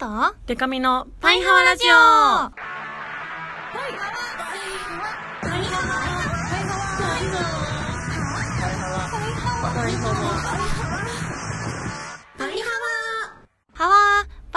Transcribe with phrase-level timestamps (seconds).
[0.00, 0.34] と？
[0.46, 1.92] デカミのパイハワラジオ。
[1.92, 2.52] ハ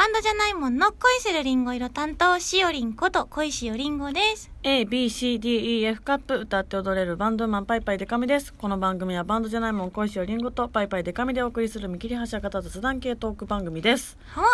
[0.03, 4.51] バンドじゃないもんの恋するリンゴ色担当しおりんこと恋しおりんごです。
[4.61, 8.53] A, B, C, D, E, F カップ歌って踊れるバンドマンパイパイデカミです。
[8.53, 14.17] この番組はバンドじゃないもん恋しおりんごとパイパイデカミでお送りする見切り発車型雑談系トーク番組です。
[14.27, 14.47] はわ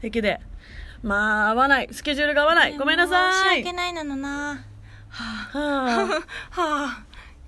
[0.00, 0.40] てきで、
[1.04, 1.88] まあ合わない。
[1.92, 2.76] スケジュールが合わない。
[2.76, 3.34] ごめんなさい。
[3.34, 4.64] 申し訳ないなのな。
[5.10, 5.60] はあ、
[6.50, 7.04] はあ、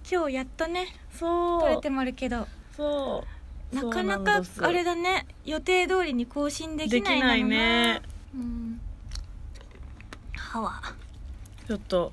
[0.08, 1.60] 今日やっとね、そう。
[1.62, 3.39] 撮れてもあるけど、そう。
[3.72, 7.56] なかなかあれだね、予定通りに更新でできないきないなのな。
[7.56, 8.02] ね。
[8.34, 8.80] うん。
[10.36, 10.82] はわ。
[11.66, 12.12] ちょっと、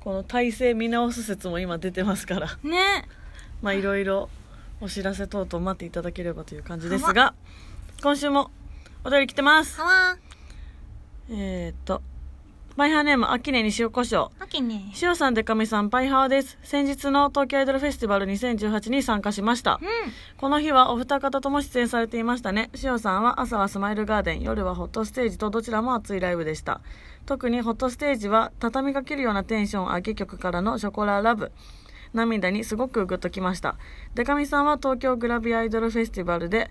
[0.00, 2.58] この体制見直す説も今出てますから。
[2.62, 3.08] ね。
[3.62, 4.28] まあいろいろ
[4.80, 7.34] お知らせ等々待っていただければという感じですが、
[8.02, 8.50] 今週も
[9.02, 9.80] お便り来てます。
[11.30, 12.02] えー、っと、
[12.78, 14.30] パイハーネーム、秋根に塩胡椒。
[14.38, 14.92] 秋ね。
[15.02, 16.58] 塩さんでかみさん、パイハーです。
[16.62, 19.84] 先日の東京アイドルフェスティバル2018に参加しましたう。
[19.84, 19.88] ん。
[20.36, 22.70] この日はお二方とも出演されていましたね。
[22.80, 26.80] 塩さんは朝はスマイルガーデン、夜はホットステージとどちらも熱いライブでした。
[27.26, 31.50] 特にホットステージは畳みかけるようなテンション上げ曲からのショコララブ。
[32.14, 33.74] 涙にすごくグッときました。
[34.14, 36.70] デカミさんは東京グラビアアイドルフェスティバルで、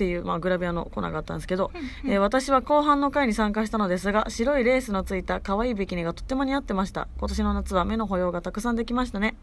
[0.00, 1.70] っていう、まあ、グラビアのコーナーがあったんですけど、
[2.06, 7.06] えー私は後半の回に参加したのですが白いレースのついた可愛いビキニがとっても似合ってました。
[7.18, 9.34] 今年の夏は目の保養がたくさんできましたね。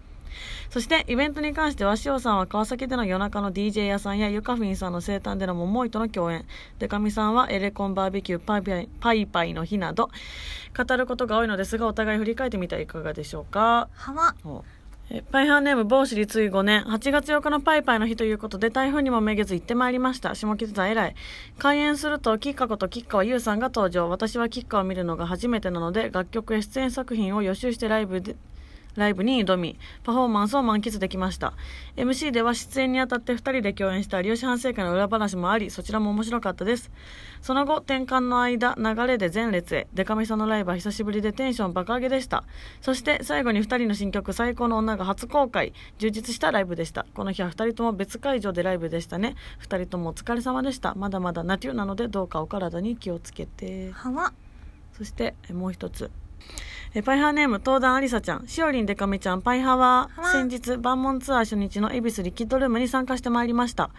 [0.71, 6.43] そしてイベントに関しては塩さんは川崎での夜中の DJ 屋さんやユカフィンさんの生誕での桃井との共演。
[6.79, 10.09] デカミさんはエレコンバーベキューパイパイパイパイの日など
[10.75, 13.89] 語ることが多いのですがお互い振り返ってみてはいかがでしょうか？
[13.93, 14.63] はわ。
[15.09, 16.83] えパイハーネーム某私立位5年。
[16.83, 20.35] 8月8日のパイパイの日ということで台風にもめげず行ってまいりました。
[20.35, 21.15] 下北沢偉い。
[21.57, 24.09] 開演すると吉川こと吉川優さんが登場。
[24.09, 28.35] 私は吉川を見るのが初めてなので楽曲や出演作品を予習してライブで
[28.97, 31.53] ライブに挑みパフォーマンスを満喫できました。
[31.95, 36.91] MC では出演にあたって2人で共演した有吉反省会の裏話もありそちらも面白かったです。
[37.41, 39.87] その後転換の間流れで前列へ。
[39.93, 42.43] デカミさんのライブは久しぶりでテンション爆上げでした。
[42.81, 45.73] そして最後に2人の新曲「最高の女」が初公開。
[45.99, 47.05] 充実したライブでした。
[47.13, 49.35] この日は2人とも別会場でライブでしたね。
[49.61, 50.95] 2人ともお疲れ様でした。
[50.95, 53.91] まだまだナテューなのでどうかお体に気をつけて。
[53.91, 54.33] はわ。
[54.93, 56.09] そしてえもう一つ
[56.97, 58.47] えパイハーネーム東壇ありさちゃん。
[58.47, 59.43] しおりんでかみちゃん。
[59.43, 63.91] パイハワはわ先日万門ツアー初日の恵比寿リキッドルームに参加してまいりました。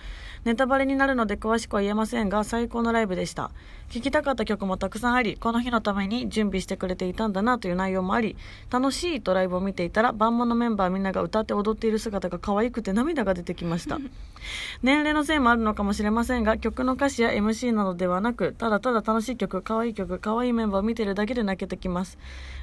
[0.44, 3.53] ネタバレになるので詳しくは言えませんが最高のライブでした。
[3.88, 8.36] 聴きたかった曲もたくさんありこの日のために準備してくれていたんだなという内容もあり
[8.69, 13.98] 楽しいとライブを見ていたら万門のメンバーみんなが歌って踊っている姿が可愛くて涙が出てきました。
[14.82, 22.19] 年齢のせいもあるのかもしれませんが曲の歌詞や MC などではなくただただ楽しい曲可愛い曲可愛いメンバーを見ているだけで泣けてきます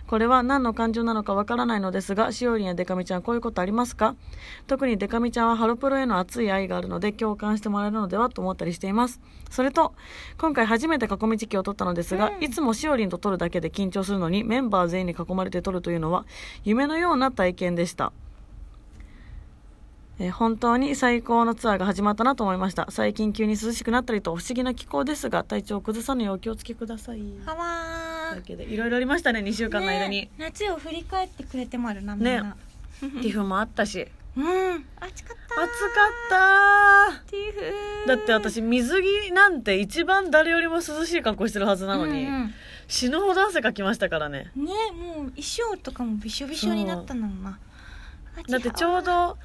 [0.07, 4.15] これは何の感情なのかわからないのですがしおりんやデカミちゃんこういうことありますか？
[4.67, 9.19] 特にデカミちゃんはハロプロへの熱い愛があるので共感してもらえるのではと思ったりしています。
[9.49, 9.93] それと
[10.37, 16.25] 今回初めて囲み時期を取ったのですが、いつもしおりんと撮るだけで緊張するのにメンバー全員に囲まれて撮るというのは
[16.63, 18.11] 夢のような体験でした。
[20.19, 22.87] えー本当に最高のツアーが始まったなと思いました。
[22.89, 27.21] 最近急に涼しくなったりと不思議な気候ですが体調を崩さぬようお気をつけください。
[27.45, 27.65] はわ
[28.03, 32.53] というわけでいろいろありましたね2週間の間に、ね夏を振り返ってくれてもあるなみんな、ね
[32.99, 34.07] ティフもあったし。
[34.37, 34.85] うん。
[34.99, 35.63] 暑かった。
[35.63, 35.95] 暑か
[37.13, 37.29] った。
[37.29, 38.07] ティフ。
[38.07, 42.53] だって私水着なんて一番誰よりも涼しい格好してるはずなのに、うんうん
[42.87, 44.51] 死ぬほど汗かきましたからね。
[44.55, 47.57] ねもう衣装とかもびしょびしょになったのな
[48.47, 49.37] だってちょうど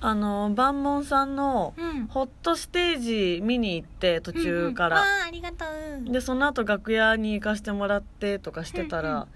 [0.00, 2.06] あの万門さんのうん。
[2.06, 5.08] ホットステージ見に行って途中から、うんうん。
[5.08, 5.64] わあありがと
[6.08, 6.12] う。
[6.12, 9.26] でその後楽屋に行かしてもらってとかしてたら、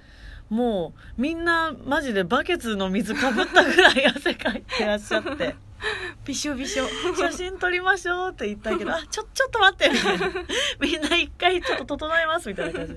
[0.48, 5.56] もうみんなマジでバケツの水かぶったぐらい汗かいてらっしゃって。
[6.24, 6.86] びしょびしょ。
[7.16, 10.26] 写真撮りましょうって言ったけどあちょちょっと待ってみたいな。
[10.80, 12.94] みんな一回ちょっと整えますみたいな感じ。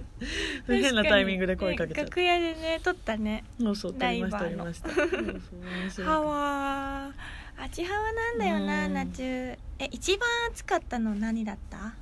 [0.67, 2.11] で変なタイミングで声かけちゃって。
[2.11, 3.43] 楽屋でね撮ったね。
[3.59, 4.65] そうそう撮りました撮ライバーの。
[4.65, 4.89] りました。
[4.89, 6.07] そうそう面白い。
[6.07, 8.93] ハワーあちハワなんだよなうん。
[8.93, 9.23] 夏。
[9.23, 9.57] え
[9.91, 11.93] 一番暑かったの何だった？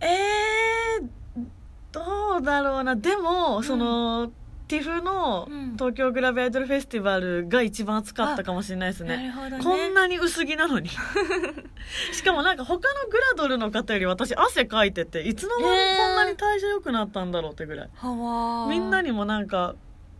[0.00, 1.44] えー、
[1.92, 2.96] どうだろうな。
[2.96, 3.64] でも、ん。
[3.64, 4.30] その
[4.68, 5.72] ティフのうん。
[5.74, 9.16] 東京グラビアアイドルフェスティバルが一番暑かったかもしれないですね。
[9.16, 9.34] ね。
[9.62, 10.88] こんなに薄着なのに。
[12.12, 15.62] しかもなんか他のグラドルの方より私汗かいてていつの間
[15.92, 18.68] にこんなに代謝良くなったんだろうってぐらい、ハワー。
[18.68, 19.74] みんなにもなんか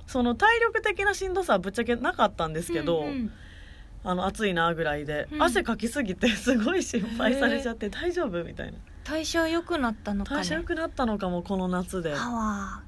[0.06, 3.32] その体力的なしんどさはぶっちゃけなかったんですけど、うんうん
[4.04, 5.42] あの暑いなぐらいで、うん。
[5.42, 8.78] 汗かきすぎてすごい心配されちゃって大丈夫みたいな。
[9.04, 12.14] 代謝良くなったのかね代謝良くなったのかもこの夏で。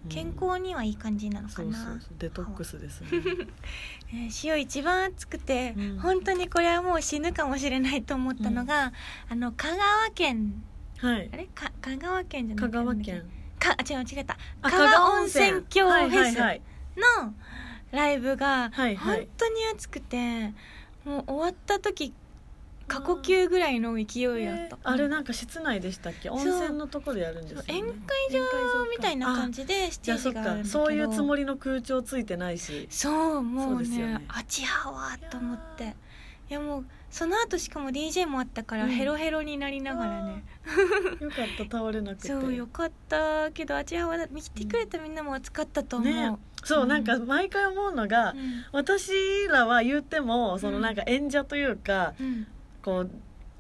[0.09, 2.15] 健康にはいい感じなのかそうな、そうそう。
[2.19, 3.09] デトックスですね。
[3.13, 3.49] えー
[4.49, 5.99] 塩一番暑くて、うん。
[5.99, 8.93] 本当にこれはもう死ぬかもしれないと思ったのが、
[9.29, 9.81] あの香川
[10.15, 10.63] 県。
[10.99, 11.31] はい。
[11.33, 11.47] あれ？
[11.55, 13.31] か香川県じゃな香くて川県。
[13.59, 14.39] かあ違う間違えた。
[14.63, 16.63] あ香川温泉郷フはいはェスいはい。
[17.23, 17.35] の
[17.91, 19.19] ライブがはいはい。
[19.19, 20.53] 本当に暑くて
[21.05, 22.13] もう終わった時
[22.87, 26.29] 過呼吸ぐらいの勢いやった、あれなんか室内でしたっけ？
[26.29, 27.91] 温泉のとこでやるんですよ、ね、宴会
[28.31, 32.87] 場みたいな感じじでステーじゃあそっジがあるんだそういうつもりの空調ついてないし。
[32.91, 34.13] そうもそううですよね。
[34.19, 35.85] ねあちはわと思って。
[35.85, 35.87] い
[36.55, 38.91] やもうその後しかも DJ もあったからうん。
[38.91, 40.45] ヘロヘロになりながらね、
[41.21, 42.29] よかった倒れなくて。
[42.29, 46.37] そうよかったけどあちはわだ見てくれたみんなも暑かったと思う、ね。
[46.65, 46.89] そう、うん。
[46.89, 48.65] なんか毎回思うのが、うん。
[48.73, 49.13] 私
[49.49, 52.47] らは言ってもそのなんか演者というか、うん。
[52.83, 53.11] こう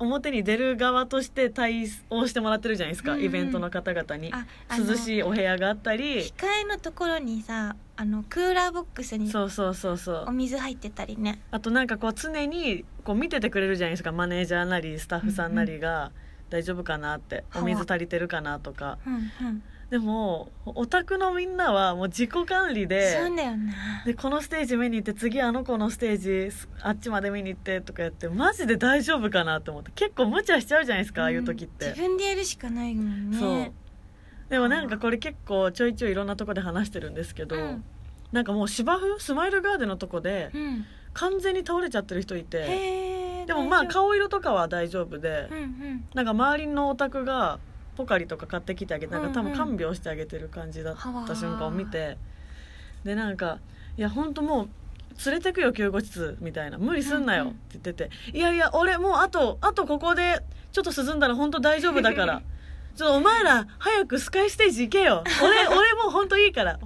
[0.00, 3.24] 表に出る側として対応してもらってるじゃないですか、うんうん。
[3.24, 4.32] イベントの方々に。
[4.32, 6.22] ああの涼しいお部屋があったり。
[6.22, 10.24] 控えのところにさあのクーラーボックスにそうそうそうそう。
[10.28, 11.40] お水入ってたりね。
[11.50, 16.10] あとなんかこう常にこう見ててくれるじゃないですかマネージャーなりスタッフさんなりが
[16.50, 17.44] 大丈夫かなって。
[17.50, 18.98] はお水足りてるかなとか。
[19.06, 19.16] うんう
[19.50, 19.62] ん。
[19.90, 22.96] でもオタクのみんなはもう自己管理そうで
[23.36, 23.72] だよな。
[24.04, 29.92] でこのステージ見に行って次あの子のステージすあっちまで見に行ってとかやってマジで大丈夫かなと思って。
[29.94, 31.88] 結構無茶しちゃうじゃないですかああいう時って、ん。
[31.90, 33.38] 自分でやるしかないもんね。
[33.38, 33.72] そう
[34.48, 37.84] でもなんかこれ結構ちょいちょいいろんなとこで話してるんですけど、うん。
[38.32, 40.84] なんかもう芝生スマイルガーデンのとこでうん。
[41.12, 46.04] 完全に倒れちゃってる人いてへえでもまあ顔色とかは大丈夫で夫うんうん。
[46.14, 47.58] なんか周りのお宅が
[47.96, 49.52] ポカリとか買ってきてあげてなんか多分うん。
[49.52, 52.18] うん看病してあげてる感じだった瞬間を見て
[53.04, 53.58] でなんか
[53.96, 54.68] いや本当もう
[55.24, 60.40] 連れてくよ救護室みたいな無理すんなよって言ってて、いやいや俺もうあとあとここで
[60.72, 62.42] ちょっと涼んだら本当大丈夫だから
[62.96, 65.24] ちょっとお前ら早くスカイステージ行けよ。
[65.42, 66.78] 俺 俺もう本当いいから。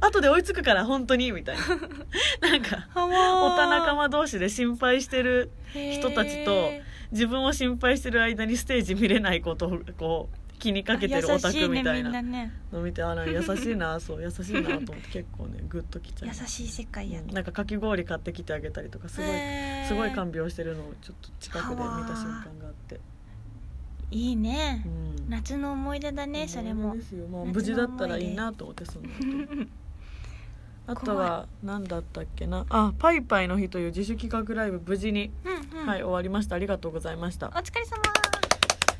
[0.00, 1.62] 後で追いつくから本当にみたいな。
[2.48, 12.22] なんかおた仲間同士で心配してる人たちとへ自分を心配してる間にステージ見れないことをこう気にかけてるオタクみたいな。
[12.72, 16.28] の見てあら 優しいなそう優しいなと思って結構ねグッときちゃう。
[16.28, 19.28] 優しい世界やうんなんかかき氷買ってきてあげたりとかすごい
[19.86, 21.84] すごい看病してるのをちょっと近くで見た
[22.16, 23.00] 瞬間があって、
[24.10, 24.82] いいね。
[24.84, 26.96] うん、夏の思い出だねそれも。
[27.46, 29.66] 無事だったらいいなと思ってその後
[30.86, 32.66] あとは何だったっけな。
[32.68, 35.86] あパイパイの日という自主企画ライブ無事に、うんうん。
[35.86, 36.56] はい終わりました。
[36.56, 37.46] ありがとうございました。
[37.48, 38.02] お疲れ様。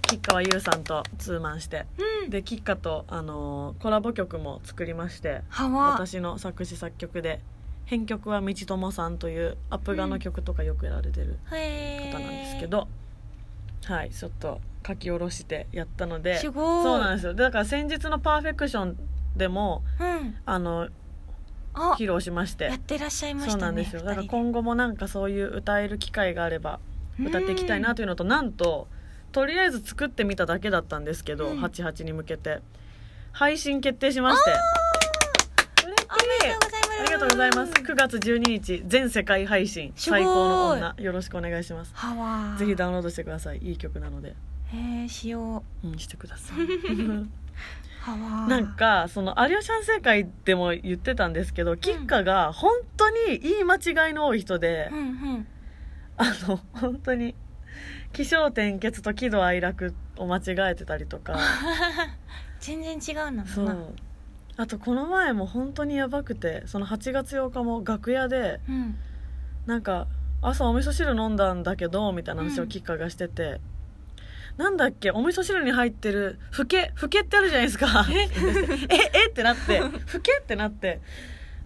[0.02, 1.86] 吉川優さんとツーマンして。
[2.22, 2.30] うん。
[2.30, 7.40] で吉川と、あのーコラボ曲も作りまして私の作詞作曲で
[7.86, 12.86] 編曲は道友さんというアップガの曲とかよくやられてる方なんですけど、
[13.84, 16.82] はいちょっと書き下ろしてやったのですごい。
[16.82, 17.34] そうなんですよ。
[17.34, 18.96] だから先日の「パーフェクション」
[19.36, 20.36] でもうん。
[20.46, 20.88] あの
[21.72, 22.64] あ披露しまして。
[22.64, 24.02] やってらっしゃいましたねそうなんですよ。
[24.02, 26.80] だから今後もなんかそういう歌える機会があれば
[27.18, 28.88] 歌っていきたいなというのとなんと
[29.32, 31.60] とりあえず作ってみただけだったんですけど、うん。
[31.60, 32.60] 88に向けて。
[33.32, 34.50] 配信決定しまして
[35.80, 37.72] おめでとうございますありがとうございます。
[37.74, 40.20] 9月12日全世界配信すごい。
[40.20, 40.94] 最高の女。
[40.96, 41.92] よろしくお願いします。
[41.94, 43.58] はわぜひダウンロードしてください。
[43.58, 44.30] いい曲なので。
[44.72, 45.86] へえしよう。
[45.86, 46.64] んしてください。
[46.64, 47.28] う
[48.00, 55.46] はわなんかその有吉反省会でも言ってたんですけど吉花が本当に言い間違いの多い人で、うんうん。
[56.16, 57.34] あの本当に
[58.14, 61.38] 起承転結と喜怒哀楽を間違えてたりとか。
[62.60, 63.74] 全然違うのそな。
[63.74, 63.94] う
[64.56, 68.96] あとこの前も本当にやばくてその8月8日も楽屋でうん。
[69.66, 70.06] なんか
[70.42, 72.64] 朝お味噌汁飲んだんだけどみたいな話うん。
[72.64, 73.60] を吉花がしてて、
[74.56, 78.06] なんだっけお味噌汁に入ってるふけふけってあるじゃないですか。
[78.10, 78.28] え
[79.26, 79.28] え？
[79.28, 81.00] ってなってふけってなって。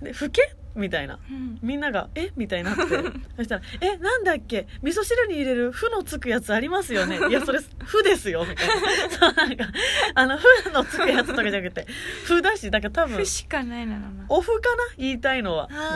[0.02, 1.18] でふけみたいな。
[1.30, 1.58] うん。
[1.62, 2.30] みんなが「え？
[2.36, 2.82] みたいになって。
[3.36, 3.96] そしたら「え？
[3.98, 4.66] なんだっけ？
[4.82, 7.18] 味噌汁に入れる「ふ」のつくやつありますよね。
[7.28, 8.44] いやそれ「ふ」ですよ。
[8.48, 8.74] みたいな。
[9.18, 9.66] そうなんか
[10.14, 11.86] あの「ふ」のつくやつとかじゃなくて
[12.24, 13.96] 「ふ」だしだから多分ふしかないな
[14.28, 14.82] オフかな？
[14.98, 15.68] 言いたいのは。
[15.70, 15.88] みたいあ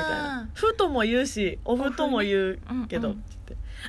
[0.44, 2.58] な「ふ」とも言うし「オフ」とも言う
[2.88, 3.16] けど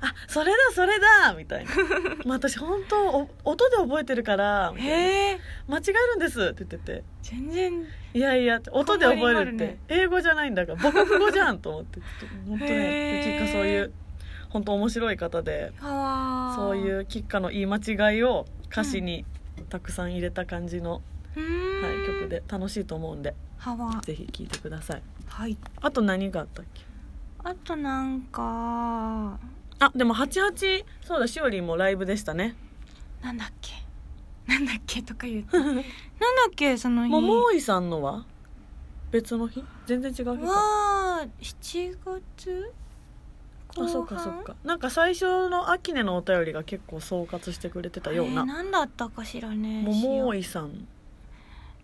[0.01, 1.72] あそれだそれだみたいな。
[2.25, 4.96] まあ私本当お音で覚えてるからみたいな。
[4.96, 5.39] へえ。
[5.67, 6.41] 間違えるんです。
[6.41, 7.03] って言ってて。
[7.24, 7.86] 全然。
[8.13, 12.00] いやいや音で覚えるって、ね英語じゃないんだから 母国語じゃんと思って。
[12.48, 13.91] 本当へねーキッカそういう
[14.50, 19.25] 本当面白い方でそういうキッカの言い間違いを歌詞に
[19.69, 21.01] たくさん入れた感じの、
[21.36, 21.81] うーん。
[21.84, 23.36] はい、曲で楽しいと思うんで
[24.03, 25.01] ぜひ聴いてください。
[25.27, 25.58] はい。
[25.81, 26.81] あと何があったっけ？
[27.43, 29.38] あとなんか
[29.79, 32.55] あでも88そうだしおりんもライブでしたね。
[33.21, 33.71] なんだっけ？
[34.48, 35.57] なんだっけとか言って。
[35.59, 35.83] なんだっ
[36.55, 36.77] け？
[36.77, 37.12] その日。
[37.12, 38.25] 桃井さんのは？
[39.12, 39.63] 別の日？
[39.86, 40.51] 全然違う日か。
[40.51, 42.74] は7月
[43.77, 44.55] あそうかそうか。
[44.63, 50.88] なんか最初の秋音のお便りが結構総括してくれてたような、えー、何だったかしらね桃井さん。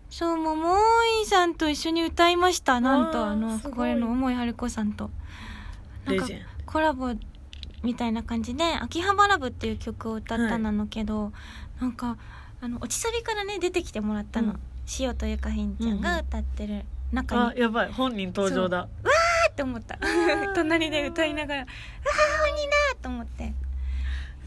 [0.09, 0.75] そう桃
[1.23, 2.81] 井さんと一緒に歌いました。
[2.81, 5.09] なんとあのこれの桃井春子さんと。
[6.07, 7.13] レジェンコラボ
[7.85, 11.31] みたいな感じで「秋葉原部」っていう曲を歌ったなのけど、
[11.79, 12.17] なんか
[12.61, 14.59] あの落ちサビからね出てきてもらったの、うん。
[14.99, 17.91] 塩とゆかひんちゃんが歌ってる中に、あやばい。
[17.91, 18.79] 本人登場だ。
[18.79, 19.97] あーって思った。
[20.55, 23.53] 隣で歌いながら「うわー鬼だ!」と思って。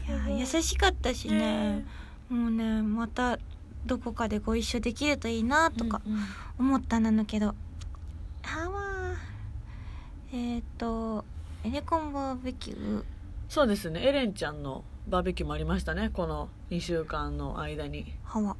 [0.07, 1.37] いや優しかったしね。
[1.37, 1.85] ね、
[2.29, 3.37] もうねまた
[3.85, 6.23] どこかでご一緒できるといいなとかうんうん。
[6.59, 7.47] 思ったんだけど、
[8.43, 11.25] はわーえっ、と
[11.63, 13.03] エレコンバーベキュー
[13.49, 14.07] そうですね。
[14.07, 16.11] エレンちゃんのバーベキューもありましたね。
[16.13, 18.13] この2週間の間に。
[18.23, 18.55] はわ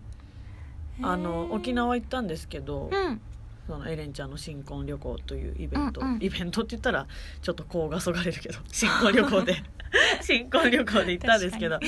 [1.02, 3.22] あの沖縄行ったんですけど、うん。
[3.68, 7.06] そのエレンちゃんの新婚旅行というイベント、うんうんイベントって言ったら
[7.40, 9.64] ちょっとこうがそがれるけど 新婚旅行で。
[10.22, 11.80] 新婚旅行で行ったんですけどあ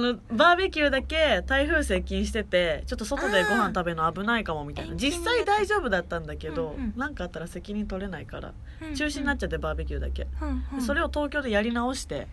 [0.00, 4.96] のバーベキューだけ台風接近しててちょっと外でご飯食べるの危ないかもみたいな。
[4.96, 8.94] 実際大丈夫だったんだけどうんうん何、かあったら責任取れないからうん。
[8.94, 10.82] 中止になっちゃってバーベキューだけ、うんうん。
[10.82, 12.26] それを東京でやり直して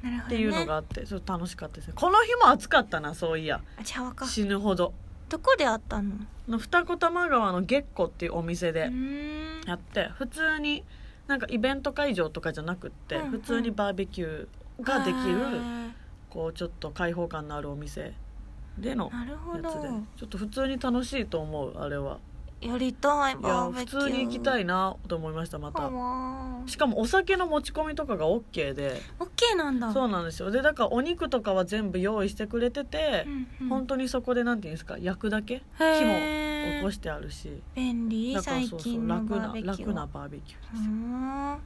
[0.00, 1.92] っていうのがあってちょっと楽しかったですね。
[1.94, 3.60] この日も暑かったなそういや。
[4.26, 4.94] 死ぬほど。
[5.28, 6.14] どこであったの？
[6.48, 8.90] の二子玉川の月湖っていうお店うで
[9.66, 10.84] やって普通に
[11.26, 13.30] なんかイベント会場とかじゃなくって、うんうん。
[13.30, 15.90] 普通にバーベキューができあるー。
[16.30, 18.14] こうちょっと開放感のあるお店
[18.78, 20.06] でのやつでど。
[20.16, 22.18] ちょっと普通に楽しいと思うあれは
[22.60, 24.02] やりたいいやバーベキュー。
[24.02, 25.88] 普通に行きたいなと思いましたまた。
[25.88, 29.00] わしかもお酒の持ち込みとかが OK で。
[29.18, 29.92] オッケーなんだ。
[29.92, 30.50] そうなんですよ。
[30.50, 33.68] でだからお肉とかは全部用意してくれてて、うんうん。
[33.70, 35.62] 本当にそこでなんていうんですか焼くだけ？
[35.78, 37.62] 火へもー起こしてあるし。
[37.74, 38.34] 便利。
[38.34, 41.58] 最だからそうそう近のバ楽なーベキュー楽なバーベキューうーん。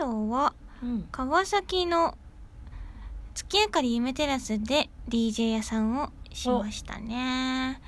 [0.00, 1.08] 塩はうん。
[1.12, 2.16] 川崎の
[3.34, 7.80] 月明かり夢テラスで DJ 屋さんをしましたね。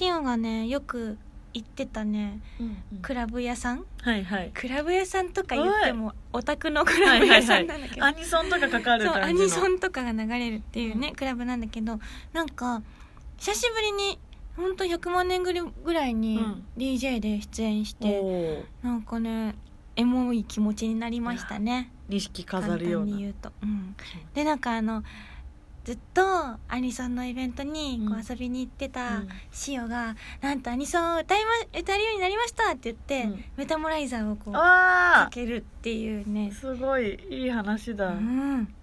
[0.00, 1.18] 塩がねよく
[1.54, 2.40] 行ってたね。
[2.60, 3.84] うんクラブ屋さん？
[4.02, 4.50] はいはい。
[4.52, 11.14] クラブ屋さんとか言ってもオタクのクラブ屋さんなんだけど、アニソンとかかかるそうア感じのニソンとかが流れるっていうね、うん。
[11.14, 11.98] クラブなんだけど
[12.32, 12.82] なんか
[13.38, 14.18] 久しぶりに
[14.56, 15.52] ほんと100万年ぐ
[15.92, 16.64] らいにうん。
[16.76, 18.64] DJ で出演して、おー。
[18.82, 19.54] なんかね
[19.96, 21.90] エモい気持ちになりましたね。
[22.08, 23.12] 錦飾るような。
[23.12, 23.96] 簡単に言うと、うん、
[24.34, 25.04] でなんかあの
[25.84, 26.22] ずっと
[26.68, 29.28] アニソンのイベントにこう遊びに行ってたうん。
[29.52, 33.44] シオが「なんとアニソンを歌い、ま、歌えるようになりました」って言って、うん。
[33.56, 36.50] メタモライザーをこうかあけるっていうね。
[36.52, 38.74] ーすごいいい話だ、うん。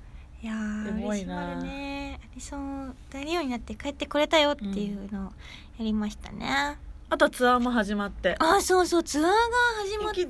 [0.43, 1.25] いやエーモいな。
[1.25, 2.19] 嬉しまるね。
[2.23, 5.31] アニソンを歌えるようになって帰ってこれたよっていうのをや
[5.79, 6.77] りましたね、
[7.09, 8.35] あとツアーも始まって。
[8.39, 9.29] あそうそうツアーが
[9.83, 10.25] 始まって。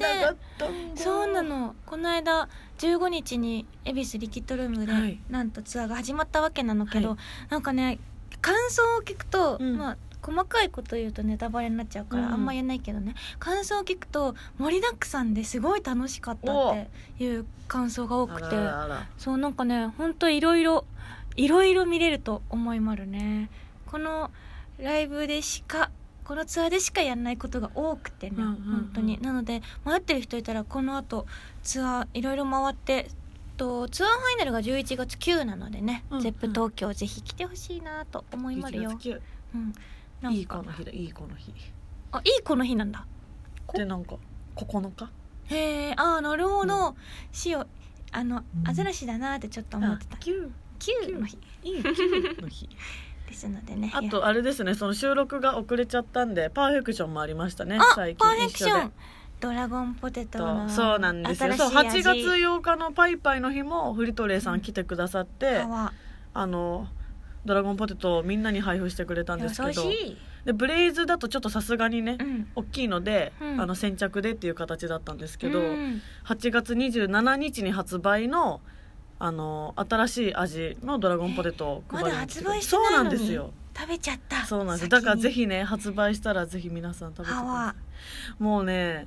[0.96, 1.76] そうなの。
[1.86, 2.50] この間
[2.82, 5.20] 15日に恵比寿リキッドルームで、はい。
[5.30, 7.18] なんとツアーが始まったわけなのけど、はい。
[7.50, 8.00] なんかね
[8.42, 9.78] 感想を聞くと、うん。
[9.78, 13.16] まあ細かいこと言うとネタバレになっちゃうから、うんあんま言えないけどね。
[13.40, 16.74] 感想を聞くと盛りだくさんですごい楽しかったっ
[17.18, 19.08] ていう感想が多くてあらあら。
[19.18, 20.86] そうなんかねほんといろいろ
[21.36, 23.50] いろいろ見れると思いまるね。
[23.88, 24.32] この
[24.80, 25.92] ライブでしか
[26.32, 28.56] このツアーでしかやんないことが多くてね、うんうんうん。
[28.56, 29.20] 本当に。
[29.22, 31.26] なので迷ってる人いたらこのあと
[31.62, 33.10] ツアーいろいろ回って
[33.58, 36.24] とツアーファイナルが11月9なのでね、うんうん。
[36.24, 38.92] ゼップ東京ぜひ来てほしいなと思いまるよ。
[38.92, 39.22] 1、月
[39.54, 39.74] うん、
[40.22, 41.54] な9んいい子かの日だいい子の日。
[42.14, 43.06] あいい子の日なんだ。
[43.68, 44.16] こでなんか
[44.56, 45.10] 9日？
[45.54, 46.96] へえああなるほど、う。
[47.46, 47.68] 塩
[48.14, 50.16] あのアザラシだなってちょっと思ってた。
[50.16, 51.38] 9 9の日。
[51.64, 52.70] いい9の日
[53.32, 53.92] ですのでね。
[53.94, 54.76] あとあれですね。
[54.76, 57.78] その収録が遅れちゃったんでパーフェクションもありましたね。
[57.80, 58.92] あ最パーフェクション。
[59.40, 61.54] ドラゴンポテトのそうなんですよ。
[61.54, 65.66] そう8味月8日のパイパイの日もフリトレイさん来てくださって、皮
[66.34, 66.88] あの
[67.46, 69.84] ドラゴンポテトをみんなに配布してくれたんですけど
[70.46, 72.48] でブレイズだとちょっとさすがにね、うん。
[72.56, 73.62] 大きいので、うん。
[73.62, 76.02] あの先着でっていう形だったんですけど、うん。
[76.26, 78.62] 8月27日に発売の
[79.24, 83.52] あの新しい味のドラゴンポテトをま配りに来てだ発売してそうなんないのにですよ。
[83.78, 84.46] 食べちゃった。
[84.48, 84.90] そうなんです。
[84.90, 87.76] だからぜひね発売したらぜひ皆さん食べてくださ
[88.40, 88.44] い。
[88.44, 89.06] もうね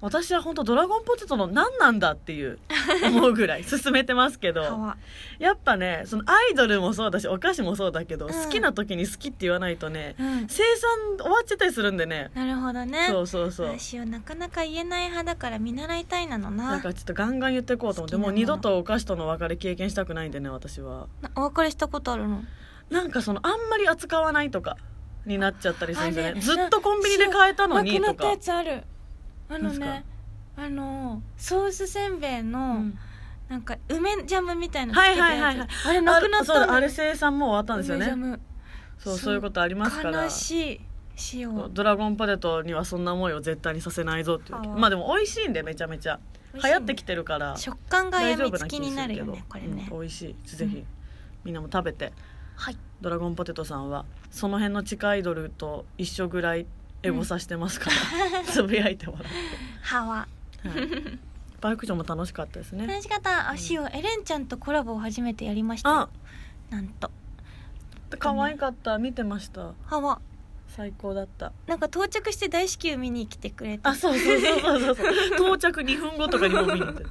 [0.00, 2.58] 私は本当ドラゴンポテトの何なんだっていう
[3.06, 4.62] 思うぐらい進めてますけど
[5.38, 8.32] やっぱねそのアイドルもそうだしお菓子もそうだけど、うん。
[8.32, 10.46] 好きな時に好きって言わないとねうん。
[10.48, 12.30] 生産終わっちゃったりするんでね。
[12.34, 13.06] なるほどね。
[13.08, 13.78] そうそうそう。
[13.78, 16.72] 私はなかなか言えない派だから見習いたいなのな。
[16.72, 21.06] だからちょっとガンガン言っていこうと思ってもう二度とお菓子との別れ経験したくないんでね私は。
[21.22, 22.42] なお別れしたことあるの？
[22.90, 24.76] なんかそのあんまり扱わないとか
[25.24, 28.06] になっちゃったりするんでずっとコンビニで買えたのにとか。
[28.08, 28.84] なくなったやつある
[29.54, 30.04] あのね
[30.56, 32.98] あのソースせんべいの、うん。
[33.48, 35.68] なんか梅ジャムみたいなはいはいはいはい。
[35.86, 38.38] あれなくなったあそうだあれれ生産もう終わったんですよね。
[38.98, 40.24] そうそういうことありますから。
[40.24, 40.80] 悲しい
[41.34, 46.18] 塩ドラゴンポテトにはそんな思いを絶対にさせないぞっていうまあでも美味しいんでめちゃめちゃ。
[46.54, 47.56] 流行ってきてるから。
[47.56, 49.36] 食感がやみつ大丈夫な気きになるよするけど。
[49.36, 50.56] ねこれね、うん美味しい。
[50.56, 50.84] ぜひ
[51.44, 52.12] みんなも食べて。
[52.56, 52.76] はい。
[53.00, 56.66] ドラゴンポテトさんはその辺の地下アイドルと一緒ぐらい
[57.04, 59.28] エゴさしてますから、つぶやいてもらって、
[59.82, 60.14] 歯は。
[60.16, 61.18] はい、
[61.60, 62.86] バイク場も楽しかったですね。
[62.86, 63.50] 楽しかった。
[63.50, 66.08] あ塩エレンちゃんとコラボを初めてやりました。
[66.70, 67.10] なんと。
[68.18, 68.98] 可愛かった。
[68.98, 69.72] 見てました。
[69.84, 70.20] 歯は。
[70.68, 71.52] 最高だった。
[71.66, 73.80] なんか到着して大至急見に来てくれて。
[73.84, 75.06] あそうそうそうそうそう。
[75.36, 77.04] 到着2分後とかにもう見に行って。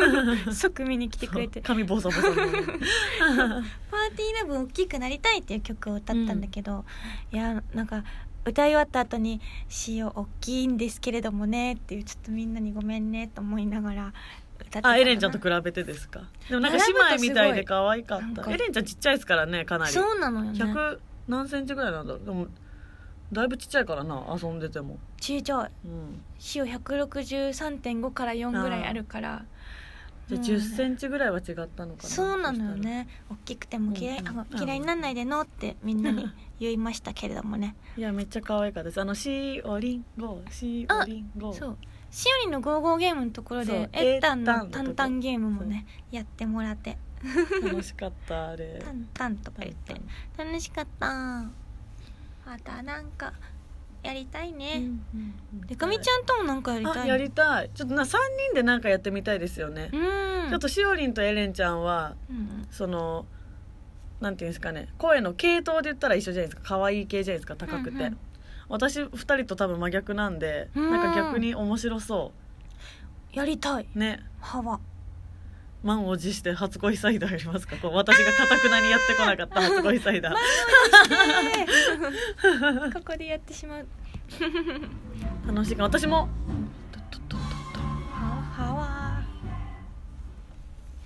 [0.54, 1.60] 即見に来てくれて。
[1.60, 2.34] 髪ボサボサの。
[2.34, 6.84] パーティーラブ大きくなりたいっていう曲を歌ったんだけど、
[7.30, 8.04] いやなんか
[8.44, 9.40] 歌い終わった後に
[9.88, 14.12] 「塩大きいんですけれどもね」っていうちょっとみんなにごめんねと思いながら
[14.60, 16.22] 歌ってあエレンちゃんと比べてですか？
[16.48, 18.50] でもなんか姉妹みたいで可愛かった。
[18.50, 18.84] エレンちゃん。
[18.84, 19.92] ちっちゃいですからねかなり。
[19.92, 20.58] そうなのよね。
[20.58, 22.24] 100何センチぐらいなんだろう？
[22.24, 22.46] でも
[23.32, 24.98] だいぶちっちゃいからな遊んでても。
[25.18, 25.70] ちいちゃい。
[25.86, 26.22] うん。
[26.54, 29.44] 塩163.5から4ぐらいあるから。
[30.28, 32.08] じゃあもう10センチぐらいは違ったのかな？
[32.08, 33.08] そうなのよね。
[33.30, 34.38] 大きくても嫌い,、うんうん。
[34.40, 36.28] あ嫌いにならないでのってみんなに
[36.60, 37.74] 言いましたけれどもね。
[37.96, 39.00] いやめっちゃ可愛かったです。
[39.00, 41.78] あのしおりんごしおりんごそう。
[42.10, 46.96] しおりんのゴーゴーゲームのところでえったんのタンタンゲームもねやってもらって。
[47.62, 48.80] 楽しかったあれ。
[48.84, 49.94] タンタンとか言って。
[50.36, 51.06] 楽しかった。
[51.06, 53.32] またなんか
[54.02, 54.82] やりたいね、
[55.66, 57.70] でかみちゃんともなんかやりたいあやりたい。
[57.74, 58.16] ちょっとな3
[58.48, 60.50] 人でなんかやってみたいですよね、うん。
[60.50, 62.66] ちょっとしおりんとエレンちゃんはうん。
[62.70, 63.26] その
[64.20, 64.88] なんていうんですかね。
[64.98, 66.62] 声の系統で言ったら一緒じゃないですか。
[66.64, 67.56] 可愛い系じゃないですか。
[67.56, 68.18] 高くて、うんうん。
[68.68, 70.90] 私2人と多分真逆なんで、うん。
[70.90, 72.32] なんか逆に面白そ
[73.32, 73.88] やりたい。
[73.94, 74.22] うね。
[74.40, 74.80] 歯は
[75.82, 77.76] 満を持して初恋サイダーやりますか？
[77.76, 80.34] こう私がかたくなにやってこなかった初恋サイダー。
[82.92, 83.86] ここでやってしまう。
[85.46, 86.28] 楽しいか私も。
[88.12, 88.99] は歯は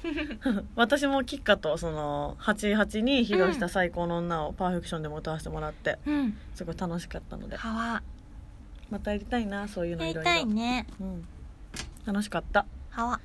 [0.77, 6.37] 私もキッカとその88に披露した最高の女をパーフェクションでも歌わせてもらってうん。
[6.55, 7.57] すごい楽しかったので。
[8.91, 10.21] またやりたいなそういうのやりいろ。
[10.23, 10.87] いろたいね。
[11.01, 11.27] うん、
[12.05, 12.67] 楽しかった。
[12.91, 13.21] 歯は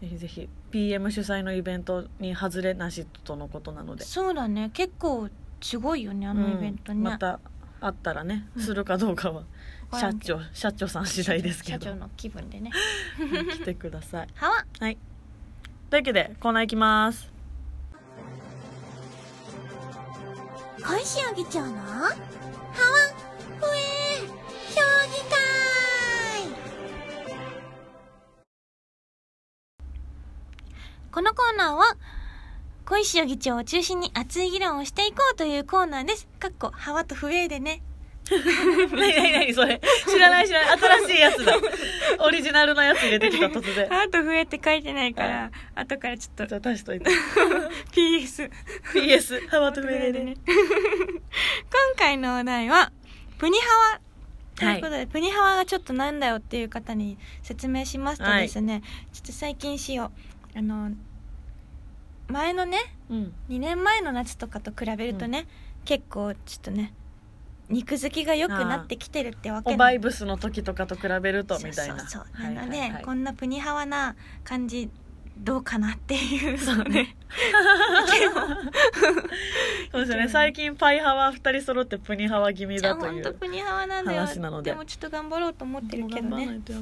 [0.00, 4.04] ぜひぜひ PM 主催のイベントに外れなしとのことなので。
[4.04, 4.70] そうだね。
[4.72, 5.28] 結構
[5.60, 7.40] すごいよねあのイベントね、うんまた
[7.80, 8.62] あったらねうん。
[8.62, 9.42] するかどうかはわ
[9.90, 10.38] か社らんけど。
[10.38, 11.84] 長社長さん次第ですけど。
[11.86, 12.70] 社長の気分でね。
[13.54, 14.28] 来てください。
[14.34, 14.98] 歯ははい
[15.90, 17.32] というわけでコーナーいきます
[20.82, 24.26] 小石議長の歯はふえ
[24.68, 25.44] 評議会
[31.10, 31.96] このコーナーは
[32.86, 36.28] 小石議長を中心に熱い議論をしていこうというコーナーです。
[36.38, 37.80] かっこ、ハワと不衛でね。
[38.90, 39.80] 何何何それ。
[40.08, 40.78] 知らない知らない。
[40.78, 41.54] 新しいやつだ。
[42.24, 43.88] オリジナルのやつ入れてきた突然。
[43.88, 46.46] ハワと不衛って書いてないから、後からちょっと。
[46.46, 47.10] じゃあ足しといて。
[47.92, 48.50] PS。
[48.94, 50.36] PS ハワとフェレでね。
[50.46, 50.56] 今
[51.98, 52.92] 回のお題は、
[53.38, 54.00] プニハワ。
[54.56, 58.82] ということで、プニハワがちょっとなんだよっていう方に説明しますとですね、
[59.12, 60.12] ちょっと最近しよ
[60.54, 60.58] う。
[60.58, 60.92] あの、
[62.28, 62.78] 前のね、
[63.10, 63.34] うん。
[63.50, 65.46] 2年前の夏とかと比べるとね、
[65.84, 66.94] 結構ちょっとね、
[67.70, 72.00] 肉付きが良くなってきてるってわけおバイブスの時とかと比べるとみたいな。
[72.00, 74.90] そうそうなので、こんなプニハワな感じ
[75.38, 76.58] どうかなっていう。
[76.58, 77.16] そうね。
[79.90, 80.28] そうですよね。
[80.28, 84.20] 最近パイハワ2人揃ってプニハワ気味だというプニハワなんだよ。
[84.20, 84.74] 話なので。
[84.74, 86.56] もちょっと頑張ろうと思ってるけどね。
[86.56, 86.76] いとい。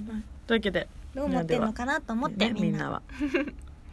[0.47, 3.03] というわけでどう思ってんのかなと思って、ねみんなは。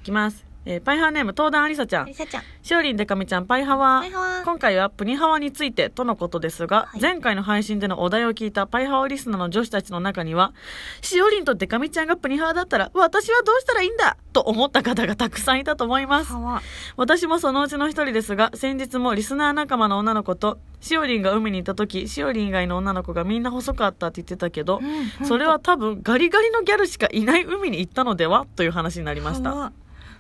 [0.02, 2.06] いきます、えーパイハワネーム東壇ありさちゃん。
[2.06, 2.44] りさちゃん。
[2.62, 4.02] しおりんでかみちゃんパイハワ。
[4.02, 4.44] パイハワ。
[4.44, 7.02] 今回はプニハワについてとのことですが、はい。
[7.02, 10.54] 前回の配信でのお題を聞いたパイハワリスナーの女子たちの中には
[11.02, 16.34] しおりんとデカミちゃんがプニハワだったら私はどうしたらいいんだと思った方がたくさんいたと思います。
[16.98, 28.46] 私もそのうちの一人ですが先日もリスナー仲間の女の子としおりんが海に行った時しおりん以外の女の子がみんな細かったって言ってたけど、うんそれは多分ガリガリのギャルしかいない海に行ったのでは？
[28.56, 29.72] という話になりました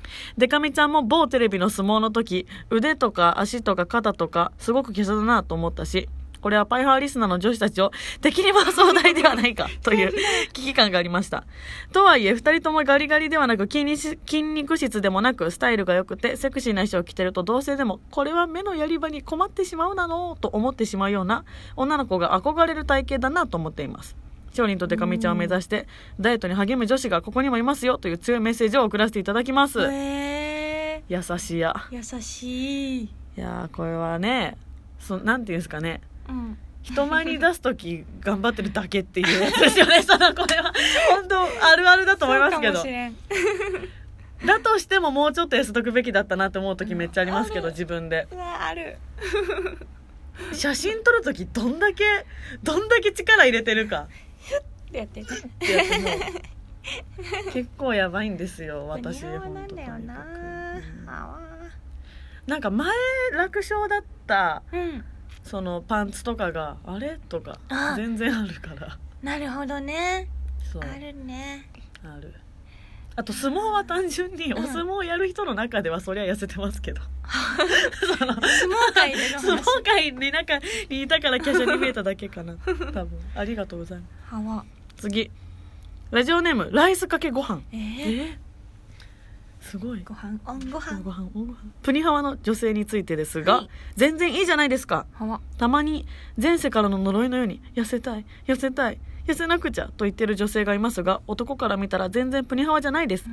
[0.10, 6.10] ハワデカミちゃんも某テレビの相撲の時腕とか足とか肩とかすごく華奢だなと思ったし
[6.42, 7.92] これはパイハーリスナーの女子たちを
[8.22, 10.14] 敵に回すお題ではないか という
[10.54, 11.44] 危機感がありました。
[11.92, 21.44] とはいえ、二人ともガリガリではなく筋肉質筋肉質でもなくスタイルが良くてセクシーな衣装を着てると同性でもこれは目のやり場に困ってしまうなのと思ってしまうような
[21.76, 24.16] 女の子が憧れる体型だなと思っています。
[24.50, 25.88] 勝利とデカミちゃんを目指して
[26.20, 29.82] ダイエットに励む女子がここにもいますよという強いメッセージを送らせていただきます。
[29.82, 31.76] へえ優しいや。
[31.92, 33.04] 優しい。
[33.04, 34.58] いやーこれはね
[35.00, 36.02] そなんていうんですかね。
[36.28, 36.58] うん。
[36.82, 40.02] 人前に出す時頑張ってるだけっていうやつですよね。
[40.04, 40.74] そのこれは。
[41.10, 42.76] 本当あるあるだと思いますけど。
[42.76, 43.16] そうかもしれん。
[44.46, 48.28] だとしてももうちょっと痩せとくべきだったなって思う時めっちゃありますけど自分で。
[48.38, 48.98] ある。
[50.54, 52.04] 写真撮る時どんだけ
[52.64, 54.08] どんだけ力入れてるか
[54.90, 55.28] ってやってね
[57.54, 59.86] 結構やばいんですよ 私本当に
[62.48, 62.90] なんか前
[63.34, 65.06] 楽勝だったうん。
[65.44, 68.98] そのパンツとかがあれとかあ全然あるから。
[69.22, 70.28] なるほどね。
[70.80, 71.70] あるね。
[72.04, 72.34] ある。
[73.16, 74.64] あと相撲は単純にうん。
[74.64, 77.02] お相撲をやる人の中ではそりゃ痩せてますけど、
[78.18, 82.56] その相撲界での 相話撲界に中にいたから華奢に見えただけかな。
[82.56, 82.72] 多
[83.06, 83.10] 分。
[83.36, 84.00] ありがとうござい
[84.32, 84.68] ます
[85.00, 85.32] 次。
[86.12, 87.62] ラジオネームライスかけご飯。
[87.72, 88.38] ええー、
[89.62, 90.04] すごい。
[90.04, 91.00] ご飯オンご飯。
[91.02, 91.58] ご飯おご飯。
[91.84, 93.70] プニハワの女性についてですが、はい。
[93.96, 95.06] 全然いいじゃないですか。
[95.58, 96.06] たまに
[96.42, 103.26] 前世からの呪いのように痩せたい痩せたい痩せなくちゃと言ってる女性がいますが男から見たら全然プニハワじゃないです。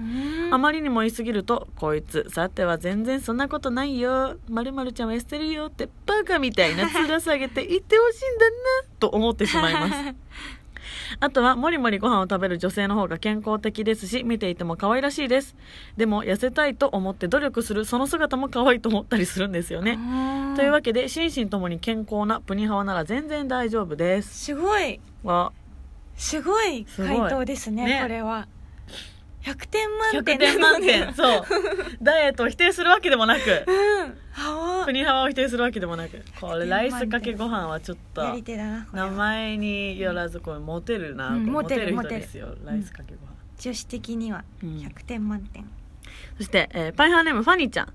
[0.52, 4.36] あまりにも言いすぎると、こいつ、さては全然そんなことないよ。
[4.48, 8.56] まるまるちゃんは痩せてるよって、バカみたいな面下げて言ってほしいんだな、
[9.00, 10.14] と思ってしまいます。
[11.20, 15.56] あとは、もりもりご飯を食べる女性の方が健康的ですし、見ていても可愛らしいです。
[15.96, 19.98] でも、痩せたいと思って努力するその姿も可愛いと思ったりするんですよね。
[20.56, 24.46] というわけで、心身ともに健康なプニハワなら全然大丈夫です。
[24.46, 25.52] すごいわ、
[26.16, 28.48] すごい回答ですねねこれは
[29.46, 31.14] 100点満100点点満点。
[31.14, 31.44] そう。
[32.02, 34.18] ダイエットを否定するわけでもなく、うん。
[34.32, 34.84] はわ。
[34.84, 36.20] プニハワを否定するわけでもなく。
[36.40, 42.56] これ100ライスかけご飯はちょっとやり手だな名前によらずこれモテるな、うんモテる人モテるですよ。
[42.64, 45.28] ライスかけご飯、女子的にはうん100点。
[45.28, 45.64] 満点
[46.36, 47.92] そして、えーパイハーネームファニーちゃん。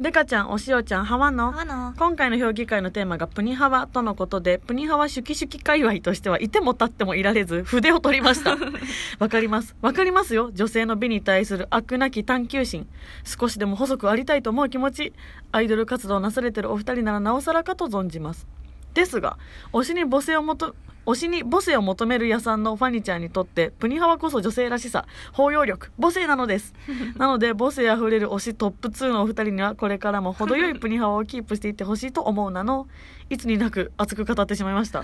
[0.00, 1.54] デカちゃんおしおちゃんハワの。
[1.96, 8.56] 今回の評議会のテーマがプニハワとのことでプニハワシュキシュキ界隈としてはいても立ってもいられず筆を取りました。
[9.20, 9.76] わかります。
[9.80, 10.50] わかりますよ。
[10.52, 12.88] 女性の美に対する悪なき探求心。
[13.24, 15.12] 少しでも細くありたいと思う気持ち。
[15.52, 18.48] アイドル活動をなされてるお二人ならなおさらかと存じます。
[18.94, 19.38] ですが
[19.72, 20.74] 推しに母性をもと
[21.06, 25.06] 推しに母性を求める屋さんのファニちゃんにとってプニハワこそ女性らしさ。
[25.32, 25.90] 包容力。
[26.00, 26.74] 母性なのです。
[27.16, 32.86] なので母性あふれる推しトップ2のお二人にはこれからも程よいプニハワをキープしていってほしいと思うなの。
[33.30, 35.02] いつになく熱く語ってしまいました。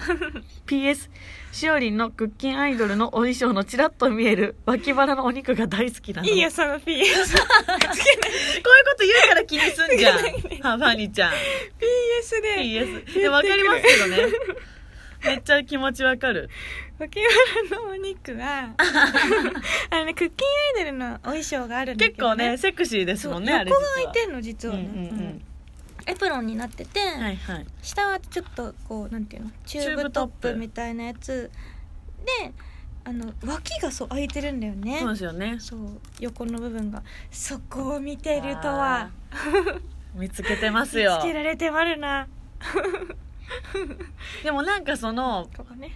[0.66, 1.08] PS
[1.52, 6.28] しおりんのクッキンアイドルのお衣装のちらっと見える脇腹のお肉が大好きなの。
[6.28, 7.40] いいよその PS こういうこ
[8.98, 10.16] と言うから気にすんじゃん。
[10.62, 11.32] はファニちゃん。
[11.32, 12.56] PS で。
[12.62, 14.16] PS でわかりますけどね
[15.30, 16.48] めっちゃ気持ちわかる。
[16.98, 17.18] 脇
[17.70, 18.74] 腹のお肉は
[19.90, 23.94] あのねクッキンアイドルのお衣装があるんだけ結構どねねセクシーですもんね横があれ実は。
[23.94, 25.44] 開いてんの実はね、うんうんうん。
[26.06, 27.66] エプロンになってて、はいはい。
[27.82, 31.50] 下はちょっとこうなんていうのチューブトッププみたいなやつ
[32.42, 32.52] で
[33.04, 34.98] あの脇がそう開いてるんだよね。
[35.00, 35.56] そうですよね。
[35.58, 37.02] そう横の部分が。
[37.30, 39.10] そこを見てるとは。
[40.14, 42.26] 見つけてます 見よつけられてまるな
[44.42, 45.92] でもなんかそのここね。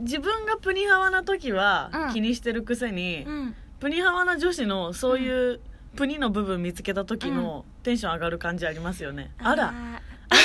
[0.00, 2.12] 自分がプニハワな時はうん。
[2.12, 3.54] 気にしてるくせに、うん。
[3.80, 5.60] プニハワな女子のそういう
[5.96, 9.98] プニの部分見つけた時のテンション上がる感じありますよね、あらー。
[10.30, 10.36] あ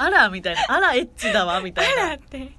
[0.00, 0.06] ら。
[0.06, 0.64] あらみたいな。
[0.68, 2.04] あらエッチだわ みたいな。
[2.04, 2.52] あらって。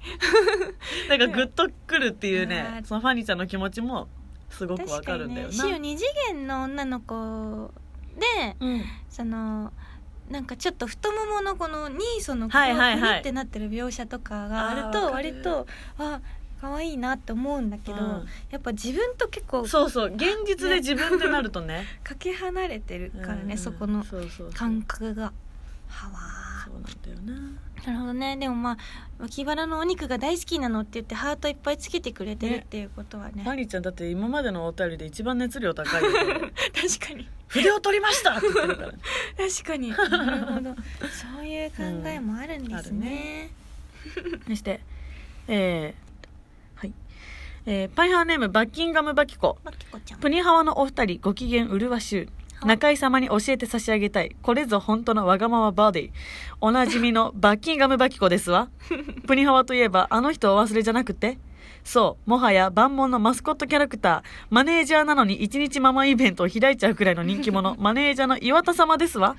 [1.08, 2.84] なんかグッとくるっていうねあー。
[2.84, 4.08] そのファニーちゃんの気持ちも
[4.48, 5.58] すごくわ確かるんだよな、ね。
[5.58, 7.72] シオ二次元の女の子
[8.18, 8.84] でうん。
[9.08, 9.72] その
[10.30, 13.00] なんかちょっと太もものこのにそのここはいはいはい。
[13.00, 15.66] グニってなってる描写とかがあると割と
[15.98, 16.20] あ
[16.60, 18.26] 可愛いなって思うんだけど、うん。
[18.50, 20.14] やっぱ自分と結構そうそう。
[20.14, 21.84] 現実で自分ってなるとね。
[22.04, 23.58] かけ離れてるからね、うん。
[23.58, 24.52] そこのそうそうそう。
[24.52, 25.32] 感覚が。
[25.88, 26.12] はわ
[26.64, 27.50] そうなんだよな。
[27.69, 28.36] ーなるほどね。
[28.36, 28.76] でもまあ
[29.18, 32.58] 脇腹のお肉が大好きなのって言ってハートいっぱいつけてくれてるね。
[32.58, 33.42] っていうことはね。
[33.42, 37.28] ファニーちゃんだって今までのお便りで一番熱量高い 確かに。
[37.48, 38.98] 筆を取りましたって言ってるから確
[39.64, 39.90] かに。
[39.90, 40.76] なるほど。
[41.36, 43.50] そういう考えもあるんですね,、
[44.46, 44.80] そして
[45.48, 46.92] えー、はい。
[47.66, 49.58] えーパイハーネームバッキンガムバキコ。
[50.20, 52.28] プニハワのお二人ご機嫌うるわしゅう
[52.64, 54.36] 中井様に教えて差し上げたい。
[54.42, 56.10] これぞ本当のわがままバーディー。
[56.60, 58.68] おなじみのバッキンガムバキコですわ。
[59.26, 61.38] プニハワといえば、あの人お忘れじゃなくて
[61.84, 69.36] そう、もはや万門のマスコットキャラクター、マネージャーなのに一日ママイベントを開いちゃうくらいの人気者、 マネージャーの岩田様ですわ。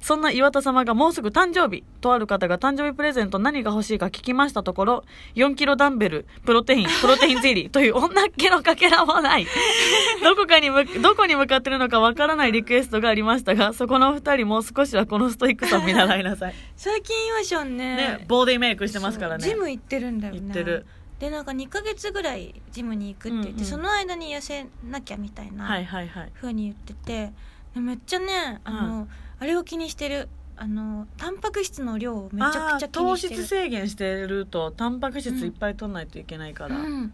[0.00, 1.84] そんな岩田様がもうすぐ誕生日。
[2.00, 5.04] とある方が誕生日プレゼント何が欲しいか聞きましたところ、
[5.36, 9.46] 4キロダンベル、プロテイン、 プロテインゼリーという女っ気のかけらもない。
[10.22, 16.54] どこかにむ、どこに向かってるのかわからないリクエストがありましたが、そこのお二人も少しはこのストイックさを見習いなさい。
[16.76, 19.44] 最近岩ちゃんねね、ボーディーメイクしてますからね。
[19.48, 20.86] ジム行ってるんだよね行ってる
[21.22, 26.32] でなんか2ヶ月ぐらいジムに行くって言って、うんうんその間に痩せなきゃみたいなはいはいはい。
[26.34, 27.32] 風に言ってて
[27.74, 29.06] でめっちゃねあの、
[29.38, 30.28] あれを気にしてる。
[30.56, 33.36] あのタンパク質の量をめちゃくちゃ気にしてる。
[33.36, 37.12] 糖質制限してるとタンパク質いっぱい取らないといけないから、うん、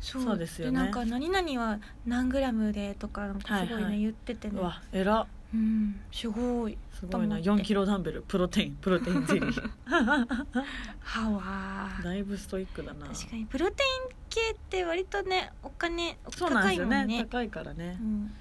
[0.00, 0.22] そう。
[0.22, 0.78] そうですよね。
[0.78, 4.00] なんか何々は何グラムでとかすごいね、はいはい。
[4.00, 4.54] 言っててね。
[4.58, 6.76] うわえらうんすごい。
[6.92, 7.36] すごいな。
[7.40, 7.62] と思って。
[7.62, 8.76] 4キロダンベルプロテイン。
[8.80, 9.70] プロテインゼリー。
[9.86, 11.30] は。
[11.30, 13.06] わーだいぶストイックだな。
[13.06, 13.46] 確かに。
[13.46, 17.18] プロテイン系って割とねお金そうなんですよ高いもんね。
[17.18, 17.96] ね高いからね。
[18.00, 18.34] うん、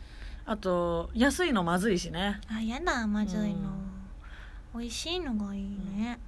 [0.46, 2.42] あと安いのまずいしね。
[2.48, 3.70] あやだまずいの、
[4.74, 5.62] 美味しいのがいい
[5.96, 6.20] ね。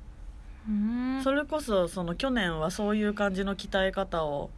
[0.69, 1.21] うん。
[1.23, 4.51] それこそその去年はそういう感じの鍛え方を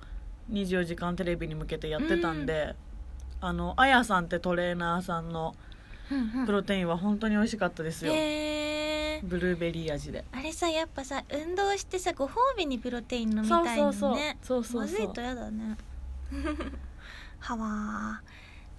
[0.52, 2.76] 24時間テレビに向けてやってたんで、
[3.40, 5.67] あのあやさんってトレーナーさんのうんうん
[6.46, 9.28] プロテインは本当に美味しかったですよ、へー。
[9.28, 10.24] ブルーベリー味で。
[10.32, 14.64] あれさやっぱさ運動してさご褒美にプロテイン飲みそうたいのそうねそう。
[14.64, 15.78] そうそうまずいとやだね。
[17.40, 18.22] はわ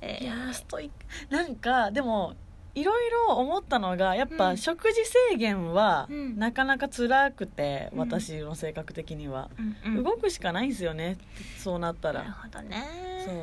[0.01, 0.07] ー。
[0.07, 0.25] えー。
[0.25, 0.91] いやーストイッ
[1.29, 1.35] ク。
[1.35, 2.35] なんかでも
[2.75, 4.37] いろいろ思ったのがやっうん。
[4.39, 6.39] ぱ食事制限はうん。
[6.39, 7.99] なかなか辛くて、うん。
[8.01, 9.51] 私の性格的には、
[9.85, 10.03] うんうん。
[10.05, 11.19] 動くしかないんですよね
[11.59, 12.85] そうなったなるらほどね。
[13.25, 13.35] そう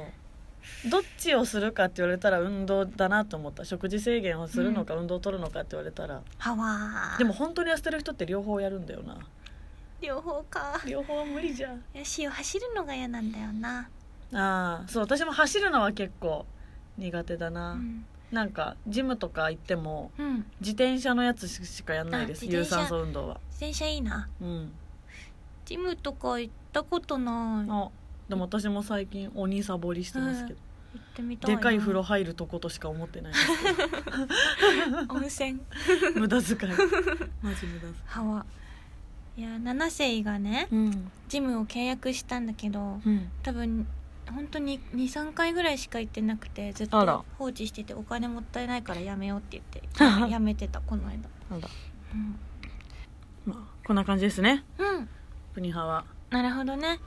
[0.89, 3.65] どっちをするかって言われたら運動だなと思った。
[3.65, 7.17] 食事制限をするのか運動を取るのかって言われたら、はわー。
[7.17, 9.17] でも本当に痩せてる人って両方やるんだよな。
[10.01, 10.82] 両方か。
[10.86, 11.84] 両方は無理じゃん。
[11.93, 13.89] よしを走るのが嫌なんだよな、
[14.34, 16.45] ああそう私も走るのは結構
[16.97, 18.06] 苦手だな、うん。
[18.32, 23.39] なんかジムとか行ってもうん、自転車のやつしかやんないです有酸素運動は。
[23.51, 24.28] 自転車いいな。
[24.41, 24.71] うん。
[25.65, 27.91] ジムとか行ったことない
[28.29, 30.59] でも私も最近鬼サボりしてますけど、
[30.95, 31.57] ってみたいな。
[31.57, 33.33] でかい風呂入るとことしか思ってない
[35.09, 35.59] 温泉。
[36.15, 36.73] 無駄遣い。
[37.41, 37.93] マジ無駄遣い。
[38.05, 38.23] は。
[38.23, 38.45] わ
[39.38, 41.11] いや七世がねうん。
[41.27, 43.29] ジムを契約したんだけどうん。
[43.43, 43.88] 多分
[44.31, 47.13] 本当に23回ぐらいしか行ってなくてずっあら。
[47.13, 51.29] と放置しててお金もったいないからやめようって言って やめてたこの間。
[51.49, 51.69] なんだ
[52.13, 52.39] うん、
[53.45, 54.63] まあこんな感じですね。
[54.79, 55.09] うん、
[55.53, 56.05] プニハは。
[56.31, 56.99] なるほどね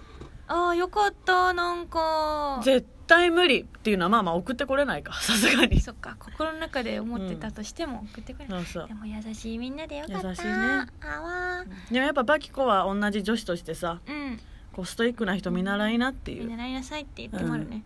[0.48, 2.60] ああよかったなんか。
[2.64, 5.12] 絶対無理っていうのはまあまあ送ってこれないか。
[5.20, 5.80] さすがに。
[5.80, 8.88] そっか心の中で思ってたとしても送ってくれない、そうそう。
[8.88, 10.28] でも優しいみんなでよかった。
[10.30, 10.52] 優しいね。
[10.52, 14.40] あわでもやっぱバキコは同じ女子としてさーうん。
[14.72, 16.44] こうストイックな人見習いなっていう。
[16.44, 17.82] 見習いなさいって言ってもあるね、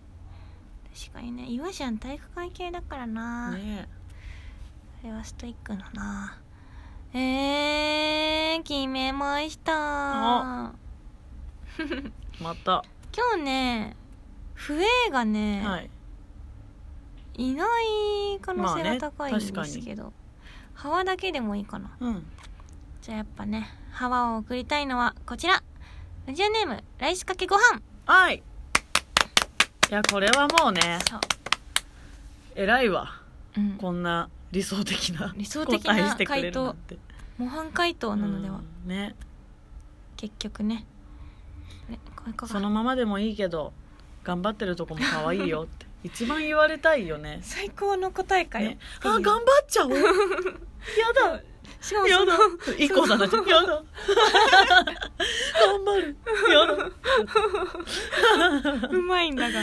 [0.94, 1.46] 確かにね。
[1.46, 3.88] 岩ちゃん体育会系だからな、ね
[5.01, 6.38] それはストイックだな。
[7.14, 9.72] えー、決めました。
[9.75, 10.72] あ
[12.42, 12.85] また。
[13.16, 13.96] 今日ね
[14.55, 15.90] 笛がね、はい。
[17.35, 20.12] い、ない可能性まあねが高いんですけど、
[20.74, 21.96] ハワだけでもいいかな。
[22.00, 22.26] うん。
[23.00, 25.62] じゃあやっぱねハワを送りたいのはこちら。
[26.26, 27.81] ラジオネームライスかけご飯。
[28.07, 28.42] はい。
[29.90, 30.98] いやこれはもうね
[32.55, 33.20] 偉いわ。
[33.57, 36.96] うん、こんな理想的な理想的な答えしてくれるなんて。
[37.38, 39.14] 模範解答なのでは、うんね。
[40.16, 40.87] 結局ね
[41.88, 41.99] ね
[42.47, 43.73] そのままでもいいけど
[44.25, 45.87] 頑張ってるとこも可愛いよって。
[46.05, 47.38] 一番言われたいよね。
[47.42, 48.79] 最高の答えかよ、ね。
[49.05, 49.92] あ頑張っちゃおう。
[49.95, 50.09] やだ。
[51.81, 52.37] しかもやだ。
[52.77, 53.47] 一個さんたちやだ。
[55.61, 56.16] 頑張る。
[56.51, 56.75] やだ。
[58.88, 59.62] うまいんだが。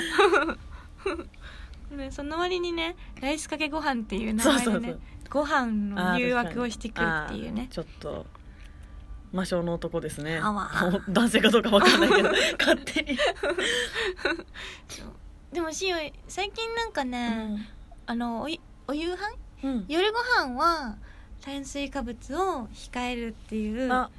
[1.91, 4.99] ねその割にねライスかけご飯っていう名前でねそうそうそう。
[5.29, 7.67] ご飯の誘惑をしてくるっていうね。
[7.69, 8.25] ちょっと
[9.31, 10.39] 魔性の男ですね。
[10.41, 10.69] あわ。
[11.09, 12.29] 男性かどうかわかんないけど。
[12.59, 13.17] 勝手に、
[15.53, 17.67] でもしお最近なんかね、
[18.05, 19.17] あのおいお夕飯？
[19.63, 19.85] うん。
[19.87, 20.97] 夜ご飯は
[21.41, 24.09] 炭水化物を控えるっていうあ。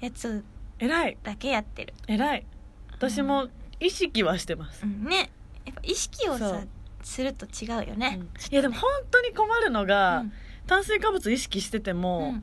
[0.00, 0.44] やつ
[0.78, 1.18] 偉い。
[1.22, 2.46] だけやってる、偉い。
[2.92, 3.48] 私も
[3.80, 4.84] 意識はしてます。
[4.84, 5.30] う、ん、ね。
[5.64, 6.62] やっぱ意識をさ
[7.02, 8.26] すると違うよね、うん。
[8.52, 10.32] いやでも本当に困るのが、うん。
[10.66, 12.42] 炭水化物意識しててうも、ん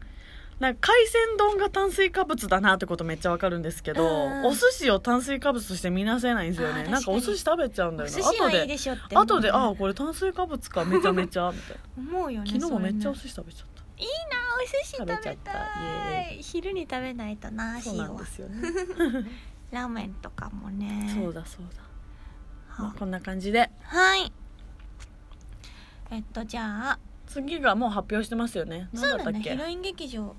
[0.62, 4.46] なんか海鮮丼が炭水化物だなってことめっちゃわかるんですけど、うん。
[4.46, 6.84] お寿司を炭水化物として見なせないんですよね。
[6.84, 8.20] なんかお寿司食べちゃうんだおよな。
[8.20, 14.12] 後で後でああこれ炭水化物かめちゃめちゃみたい思うよねな昨日もめっちゃお寿司食べちゃっいいな
[14.56, 16.38] お寿司食べたい。
[16.44, 18.62] 昼に食べないとなたそうなんですよね。
[19.72, 21.12] ラーメンとかもね。
[21.12, 21.82] そうだそうだ、
[22.78, 23.72] まあはこんな感じで。
[23.82, 24.32] はい。
[26.12, 27.00] えっとじゃあ
[27.32, 28.90] 次がもう発表してますよね。
[28.94, 29.52] 何そうだだったっけ？
[29.52, 30.36] ねヒロイン劇場。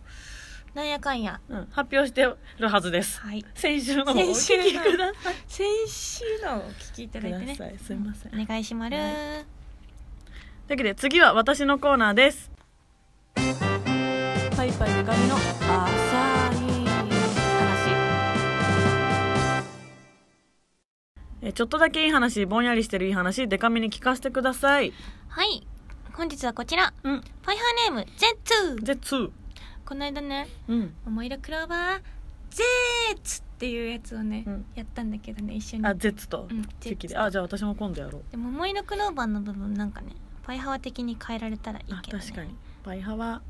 [0.75, 1.41] なんやかんや。
[1.49, 3.21] うん、発表してるはずです。
[3.21, 3.45] はい。
[3.55, 4.13] 先週の。
[4.13, 4.83] お聞先週の。
[4.85, 5.35] きください。
[5.47, 7.55] 先週のをお聞きいただいてね。
[7.83, 8.41] すいません。
[8.41, 9.09] お願いします、はという
[10.71, 12.51] わけで次は私のコーナーです。
[13.35, 15.43] パイパイでかみの浅
[16.55, 17.91] い話。
[21.43, 24.93] えちょっとだけいい話ぼんやりしてるいい話デカめに聞かせてください。
[25.29, 25.67] はい
[26.15, 26.93] 本日はこちら。
[27.03, 27.23] うん。
[27.43, 28.11] パイハーネーム
[28.77, 29.31] Z2 ゼツ
[29.85, 32.03] この間ねうん「桃色クローバー
[32.51, 34.65] ゼーツ」っていうやつをね、うん。
[34.75, 35.87] やったんだけどね一緒に。
[35.87, 36.47] あゼッツと。
[36.51, 37.23] うん席で、Z と。
[37.23, 38.23] あじゃあ私も今度やろう。
[38.31, 42.55] で桃色クローバーの部分なんかねパイハワ的に変えられたらいいあけど、ね、確かに。
[42.85, 43.41] パイハワ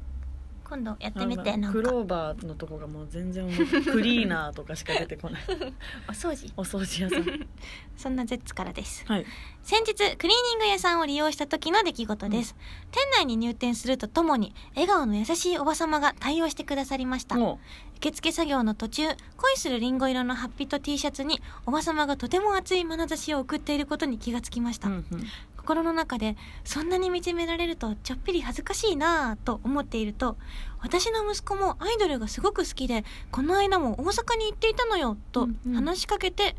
[0.72, 3.46] 今度やってみてクローバーのとこがもう全然
[3.92, 5.42] クリーナーとかしか出てこない。
[6.08, 6.50] お掃除。
[6.56, 7.46] お掃除屋さん。
[7.94, 9.04] そんなゼッツからです。
[9.06, 9.26] はい。
[9.62, 12.56] 先日クリーニング屋さんを利用した時の出来事です、
[12.90, 17.36] 店内に入店するとともに笑顔の優しいおばさまが対応してくださりました。
[17.36, 17.60] も
[17.98, 19.02] 受付作業の途中
[19.36, 25.26] 恋するリンゴ色のハッピーと T シャツにおばさまがとても熱い眼差しを送っていることに気がつきました、う、うんうん、
[25.62, 30.36] 心の中でそんなに見つめられるとちょっぴり恥ずかしいなぁと思っていると
[30.80, 35.74] 私の息子もアイドルがすごく好きでこの間も大阪に行っていたのよとうんうん。
[35.74, 36.56] 話しかけて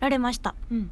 [0.00, 0.90] られました、うん。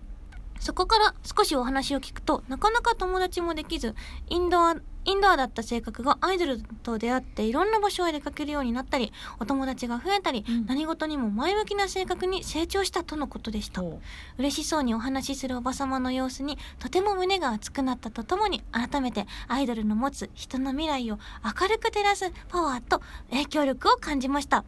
[0.60, 3.94] そこから少しお話を聞くとなかなか友達もできず
[4.28, 4.76] インドア
[5.08, 10.66] インドアだった性格がアイドルと出会っていろんな場所へ出かけるようになったりお友達が増えたり、うん。
[10.66, 13.80] 何事にも前向きな性格に成長したとのことでした。
[13.80, 14.00] ほ
[14.36, 24.64] 嬉しそうにお話しするおばさまの様子にとても胸が熱くなったとともに改めてアイドルの持つ人の未来を明るく照らすパワーと影響力を感じました。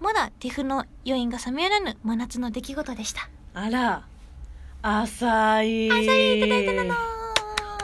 [0.00, 3.28] まだティフの余韻が冷めやらぬ真夏の出来事でした。
[3.54, 4.06] うあら。
[4.80, 5.90] 浅い。
[5.90, 6.38] 浅い。
[6.38, 6.40] い。
[6.40, 7.21] ただいたの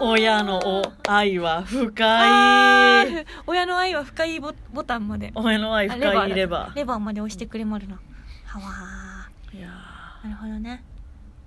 [0.01, 3.27] 親のお愛は深い。
[3.47, 5.33] 親の愛は深いボボタンまで。
[5.35, 6.99] 親の愛深いレバレバー。
[6.99, 7.99] まで押してくれまるな
[8.47, 9.59] はわー。
[9.59, 10.29] いやー。
[10.29, 10.85] なるほどね。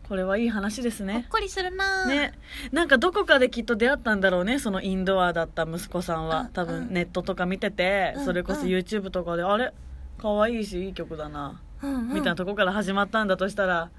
[0.05, 1.13] ーこれはいい話ですね。
[1.13, 2.09] ほっこりするなー。
[2.09, 2.33] ね。
[2.71, 9.71] なんかどこかできっと出会ったんだろうねそのインドアだった息子さんうんうは多分んネットとか見ててうんそれこそうん YouTube とかであれ？
[10.17, 11.61] 可愛いしいい曲だな。
[11.81, 12.07] うんうん。
[12.09, 13.89] みたいなとこから始まったんだとしたら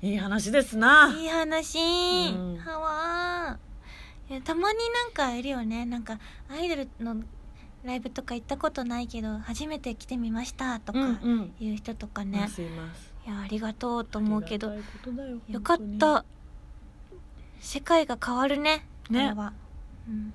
[0.00, 1.12] いい話ですな。
[1.12, 1.82] いい話、う
[2.32, 2.56] ん。
[2.58, 2.88] はわ
[4.44, 5.86] たまになんかいるよね。
[5.86, 6.18] なんか
[6.50, 7.22] アイドルの
[7.84, 11.52] ライブとか行ったことないけど初めて来てみましたとかうんうん。
[11.60, 13.12] いう人とかいね、ますいます。
[13.26, 14.80] いやありがとうと思うけどよ
[15.48, 16.24] よかった。
[17.60, 19.52] 世界が変わるねこねれは、
[20.08, 20.32] うん。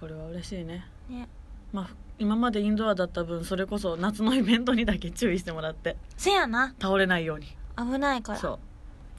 [0.00, 0.86] これは嬉しいね。
[1.10, 1.28] ーね。
[1.72, 5.96] まあ今までインドアだった分それこそ夏のイベントにだけ注意してもらって。
[6.16, 6.74] せやな。
[6.80, 7.46] 倒れないように。
[7.76, 8.38] 危ないから。
[8.38, 8.58] そう。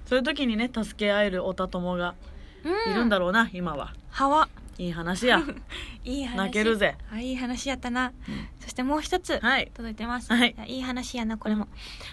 [0.08, 3.93] そういう時にね助け合えるおた友がうんいるんだろうな、今は。
[4.10, 4.50] はわ。
[4.78, 5.41] いい話や。
[6.06, 6.38] いい話。
[6.38, 6.98] 泣けるぜ。
[7.12, 8.13] あいい話やったな、ん。
[8.60, 9.72] そしてもう一つはい。
[9.74, 10.56] 届いてます、はい。
[10.58, 11.67] やいい話やなこれも。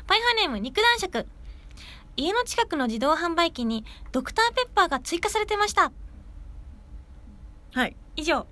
[0.06, 1.26] パイハーネーム肉男爵。
[2.16, 5.92] 家の近くの自動販売機にドクターペッパーが追加されてました。
[7.74, 7.96] はい。
[8.16, 8.46] 以上。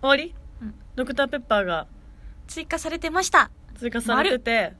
[0.00, 0.74] 終わり、うん。
[0.94, 1.86] ドクターペッパーが
[2.46, 3.50] 追加されてました。
[3.78, 4.72] 追加されてて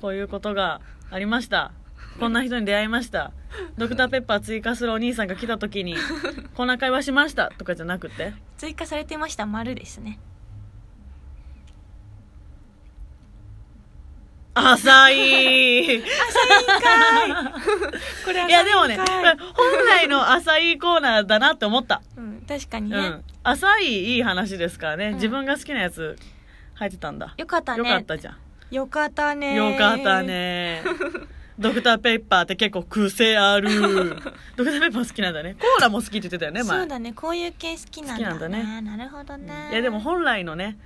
[0.00, 1.72] こういうことがありました
[2.18, 3.32] こんな人に出会いました。
[3.76, 5.96] ドクターペッパー追加するお兄さんが来た時に
[6.54, 8.32] こんな会話しましたとかじゃなくて？
[8.56, 9.46] 追加されてました。
[9.46, 10.18] 丸ですね。
[14.54, 15.96] 浅い。
[15.98, 16.02] い
[18.24, 19.06] これやでもね本
[19.86, 22.02] 来の浅いコーナーだなって思った。
[22.16, 23.24] うん、確かにね、うん。
[23.44, 25.14] 浅いいい話ですからね、うん。
[25.14, 26.18] 自分が好きなやつ
[26.74, 27.34] 入ってたんだ。
[27.36, 27.78] よかったね。
[27.78, 28.36] よかったじゃん。
[28.72, 30.82] よかったねよかったね
[31.58, 33.68] ドクターペッパーって結構癖ある。
[34.56, 35.54] ドクターペッパー好きなんだね。
[35.58, 36.78] コーラも好きって言ってたよね前。
[36.80, 37.12] そうだね。
[37.12, 38.96] こういう系好きなんだ,、ね、好きなんだね。
[38.96, 40.78] なるほどね、いやでも本来のね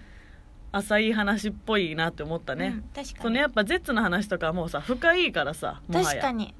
[0.72, 3.06] 浅い話っぽいなって思ったね、うん、確かに。
[3.22, 6.54] そのやっぱゼッツの話とかはもうさ深いからさ確かに、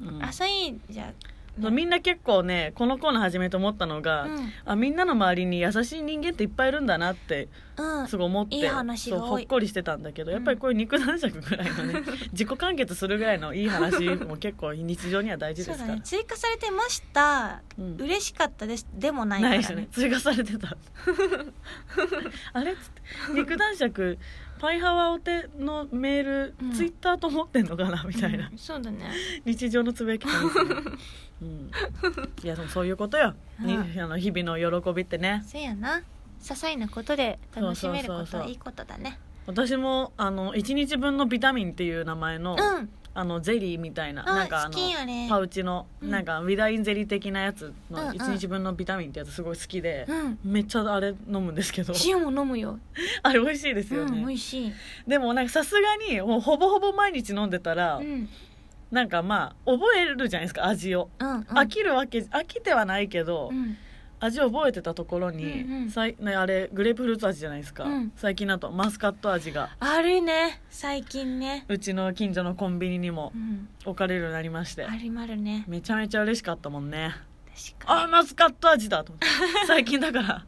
[0.00, 0.22] うん。
[0.22, 1.12] 浅いじゃ
[1.58, 4.52] ねみんな結構ねこのコーナー始めて思ったのが、うん。
[4.64, 8.06] あみんなの周りに優しい人間っていっぱいいるんだなってうん。
[8.08, 12.02] すごい思って、いい話がそうほっこりしてたんだけど、やっぱりこういう肉男爵ぐらいのね。
[12.32, 15.94] 自己完結するぐらいのいい話も結構日常には大事ですから。
[15.94, 16.00] ね。
[16.04, 17.96] 追加されてました、うん。
[17.98, 18.86] 嬉しかったです。
[18.94, 19.58] でもないからね。
[19.58, 19.88] ないですね。
[19.92, 20.76] 追加されてた。
[22.52, 23.02] あれっつって。
[23.34, 24.18] 肉男爵
[24.60, 26.72] パイハワお手のメール、うん。
[26.72, 29.10] ツイッターと思ってんのかなみたいな、うんそうだね。
[29.46, 30.80] 日常のつぶやき方ですね、
[31.42, 31.70] うん、
[32.44, 35.42] いやでもそういうことよ、あの日々の喜びってね。
[35.46, 35.98] せやな。
[35.98, 36.02] 些
[36.42, 38.40] 細なことで楽しめるこそうそうそうそう。
[38.40, 46.10] とはいいことだね私もあの1日分のビタミンっていう名前の、うんあのゼリーみたいなあなんかあのあれパウチの、うん。
[46.10, 48.08] なんかウィダインゼリー的なやつのうん。
[48.10, 50.38] うん1日分のビタミンってやつすごい好きで、うん。
[50.44, 51.92] めっちゃあれ飲むんですけど。
[52.06, 52.78] 塩も飲むよ。
[53.22, 54.72] あれ美味しいですようん美ね、味しい。
[55.08, 58.28] でもなんかさすがにもうほぼほぼ毎日飲んでたら、うん。
[58.90, 61.40] なんかまあ覚えるじゃないですか味を、うんうん。
[61.42, 63.76] 飽きるわけ飽きてはないけど、うん
[64.20, 65.90] 味を覚えてたところに、うんうん。
[65.90, 68.12] さいね、あれグレープフルーツ味じゃないですか、うん。
[68.16, 69.70] 最近だとマスカット味が。
[69.80, 70.60] あるね。
[70.70, 71.64] 最近ね。
[71.68, 73.68] うちの近所のコンビニにもうん。
[73.84, 74.84] 置かれるようになりまして。
[74.84, 75.64] ありまるね。
[75.66, 77.14] めちゃめちゃ嬉しかったもんね。
[77.76, 79.26] 確かあマスカット味だと思って。
[79.66, 80.46] 最近だから。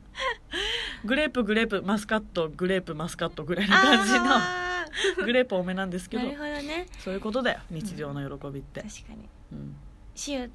[1.04, 4.86] グレープグレープマスカットグレープマスカットぐらいにな感じあ
[5.18, 6.22] のグレープ多めなんですけど。
[6.24, 6.86] ーなるほどね。
[6.98, 7.60] そういうことだよ。
[7.70, 9.28] 日常の喜びって、確かに。
[9.52, 9.76] うん。
[10.14, 10.50] しゆ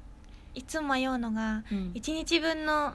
[0.54, 1.92] いつも迷うのがうん。
[1.94, 2.94] 1日分の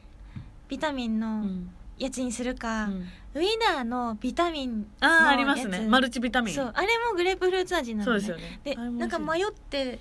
[0.74, 1.70] ビタミンうのん。
[2.00, 3.08] やつにするか、うん。
[3.36, 3.46] ウィ
[3.76, 5.82] ナーのビタミンのああありますね。
[5.88, 6.56] マルチビタミン。
[6.56, 8.20] そうあれもグレープフルーツ味なのね。
[8.20, 8.60] そうですよね。
[8.64, 10.00] でなんか迷って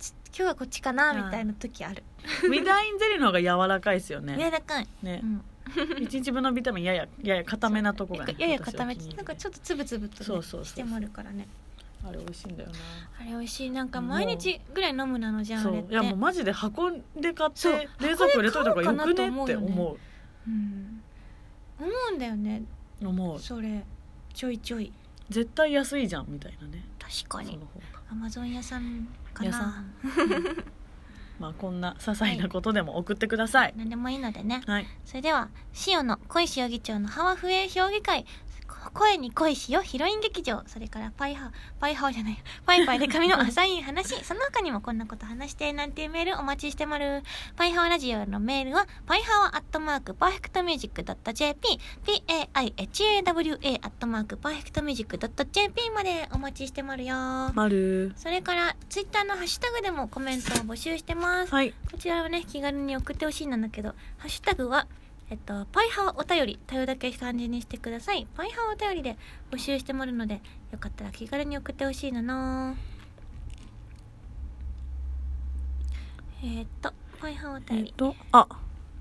[0.00, 2.02] ち今日はこっちかなみたいな時ある。
[2.44, 4.36] ウィダインゼリーの方が柔らかいですよね。
[4.36, 5.20] 柔らかい、ね。
[5.22, 8.96] うん、一日分のビタミンやややや固めなとこがねやや固め。
[8.96, 10.64] なんかちょっとつぶつぶと、ね、そうそうそう。
[10.64, 11.46] してもあるからね
[12.04, 12.70] あれ美味しいんだよ
[13.20, 13.70] あれ美味しい。
[13.70, 17.80] なんか毎日ぐらい飲むなのじゃなんあれいやもうマジで箱で買っそう。
[17.80, 19.96] て冷蔵庫入れといた方がよくね箱で買おう思うってよね思
[20.46, 20.50] う。
[20.50, 21.02] ん。
[21.78, 22.62] 思うんだよね。
[23.02, 23.38] う思う。
[23.38, 23.84] それ。
[24.32, 24.92] ちょいちょい。
[25.28, 26.84] 絶対安いじゃんみたいなね。
[26.98, 27.52] 確かに。
[27.52, 27.86] その方が。
[28.12, 29.92] アマゾン屋さんか屋さなん。
[31.38, 33.74] まあこんな些細なことでも送ってください。
[33.76, 34.62] 何でもいいのでね。
[34.66, 34.86] はい。
[35.04, 35.48] それでは
[35.86, 38.24] 塩の恋しお議長のハワフエ評議会
[38.66, 40.62] 声に恋しよヒロイン劇場。
[40.66, 42.38] それからパイハパイハオじゃない。
[42.64, 44.14] パイパイで髪の浅い話。
[44.24, 47.22] その他にもこんなこと話してなんていうメールお待ちしてまる。
[47.56, 51.02] パイハワラジオのメールはパイハワアットマークパーフェクトミュージック
[51.32, 57.16] .jp paihawa アットマークパーフェクトミュージック .jp までお待ちしてまるよ。
[57.54, 58.12] まる。
[58.16, 61.52] それからツイッターのハッシュタグでもコメントを募集してます。
[61.52, 61.74] はい。
[61.90, 64.86] こちらはね気軽に送ってほしいなんだけどハッシュタグは
[65.28, 68.26] えっとパイハワお便り頼だけ漢字にしてください。
[68.36, 69.16] パイハワお便りで
[69.50, 72.22] 募集してもらうのでよかったら気軽に送ってほしいの。
[72.22, 72.74] な
[76.42, 78.46] えーっとパイハワおえっ便りとあ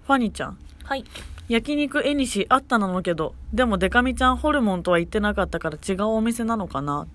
[0.07, 0.57] ファニーちゃん。
[0.83, 1.03] はい。
[1.47, 7.05] 焼肉えにしあったなのけどでもデカミちゃんホルモンとは言ってなかったから違うお店なのかな。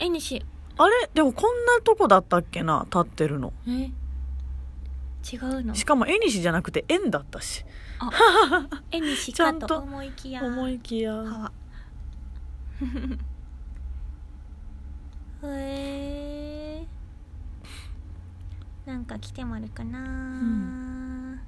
[0.00, 0.44] えにし
[0.76, 1.08] あれ？
[1.14, 2.82] でもこんなとこだったっけな？
[2.90, 3.54] 立ってるの。
[3.66, 3.90] え？
[5.32, 5.74] 違うの。
[5.74, 7.64] しかもえにしじゃなくて円だったし
[8.12, 10.44] あえにしかと思いきや。
[10.44, 11.52] 思いきや。
[15.46, 16.86] へえ
[18.86, 21.40] なんか来てもあるかな、ん。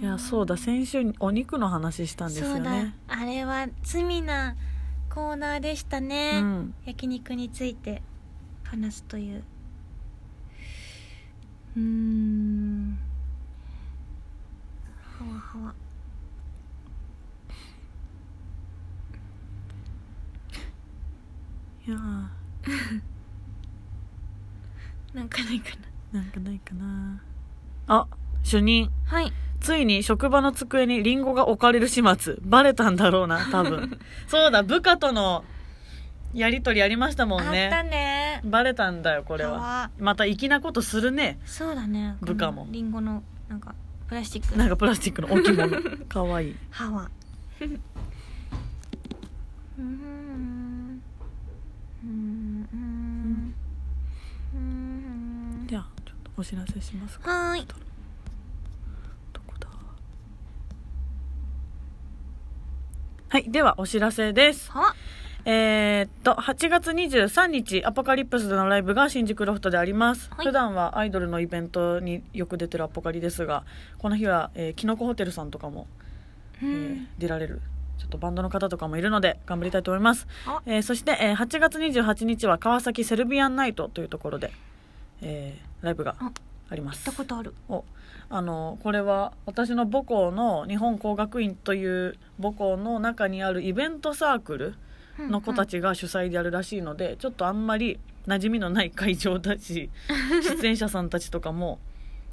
[0.00, 2.94] いやそうだ先週お肉の話したんですよね。
[3.08, 4.56] あれは罪な
[5.10, 6.74] コーナーでしたね、うん。
[6.84, 8.02] 焼肉について
[8.64, 9.44] 話すという。
[11.76, 12.98] うーん
[15.52, 15.74] はわは
[21.86, 22.26] やー。
[25.14, 25.76] なんかないか
[26.12, 26.20] な。
[26.22, 27.20] んかないかな。
[27.86, 28.06] あ
[28.42, 28.90] 主任。
[29.10, 29.32] なはい。
[29.60, 32.36] ついに職場の机にリンゴが置かれる始末。
[32.40, 33.98] バレたんだろうな多分。
[34.28, 35.44] そうだ部下との
[36.32, 37.90] やりとりありましたもんあったね。
[37.90, 39.60] ねバレたんだよこれは。
[39.60, 41.38] はまた粋なことするね。
[41.44, 42.16] そうだね。
[42.22, 42.66] 部下も。
[42.70, 43.74] リンゴのなんか
[44.12, 44.58] プラスチック。
[44.58, 46.56] なんかプラスチックの置物 かわいい。
[46.70, 47.10] 歯は。
[55.68, 57.30] じゃあちょっとお知らせしますか。
[57.30, 57.66] はーい。
[59.32, 59.68] どこだ？
[63.28, 64.70] はいではお知らせです。
[64.72, 64.94] は？
[65.44, 70.30] えーっと、8月23日、アポカリプスでのライブが新宿ロフトであります。
[70.30, 70.46] はい。
[70.46, 73.64] 普段はアイドルのイベントによく出てるアポカリですが、
[73.98, 75.88] この日は、えー、キノコホテルさんとかも、
[76.62, 77.60] うえー出られる、
[77.98, 80.28] ちょっとバンドの方とかもいるので、頑張りたいと思います。
[80.46, 80.62] あ。
[80.64, 84.52] えーそして、えー8月28日は川崎セルビアンナイトというところで、
[85.22, 86.30] えーライブがあ
[86.70, 87.00] あります。
[87.00, 87.54] 聞いたことある。
[87.68, 87.84] お
[88.30, 94.74] あのこれは私の母校の日本工学院という母校の中にあるイベントサークル
[95.18, 99.90] の子たちちが主催でやるらしいので、ちょっとあんまり馴染みのない会場だし
[100.60, 101.80] 出演者さんたちとかも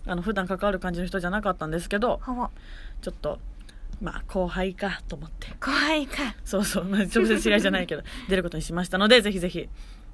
[0.06, 2.22] あの普段関わる感じの人じゃなかったんですけど
[3.02, 3.40] ちょっと
[4.02, 5.48] まあ後輩かと思って。
[5.60, 6.36] 怖いか。
[6.46, 9.68] そうそう、まあ、直接知り合いじゃないけど 出ることにしましたのでぜひぜひ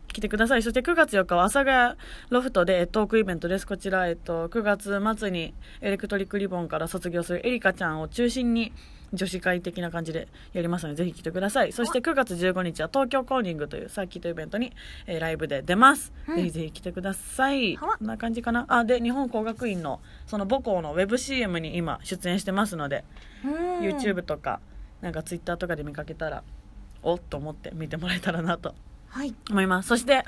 [0.08, 0.64] 来てください。
[0.64, 2.00] そして9月4日は阿佐ヶ谷
[2.30, 3.68] ロフトでえートークイベントです。
[3.68, 8.74] こちら、えっと、9月末にエレクトリックリボンから卒業するエリカちゃんを中心に
[9.14, 11.72] 女子会的な感じでやりますのでぜひ来てください。
[11.72, 14.72] そして9月15日は東京コーニングというサーキットイベントに、
[15.08, 16.36] えーライブで出ます、うん。
[16.36, 17.78] ぜひぜひ来てください。
[17.78, 18.66] こんな感じかな。
[18.68, 23.04] あで日本工学院のその母校のウェブ CM に今出演してますので
[23.44, 23.80] うん。
[23.82, 24.60] YouTube とか
[25.02, 26.44] なんか Twitter とかで見かけたら
[27.04, 28.74] おっと思って見てもらえたらなと
[29.10, 29.34] はい。
[29.50, 29.90] 思います。
[29.90, 30.24] そして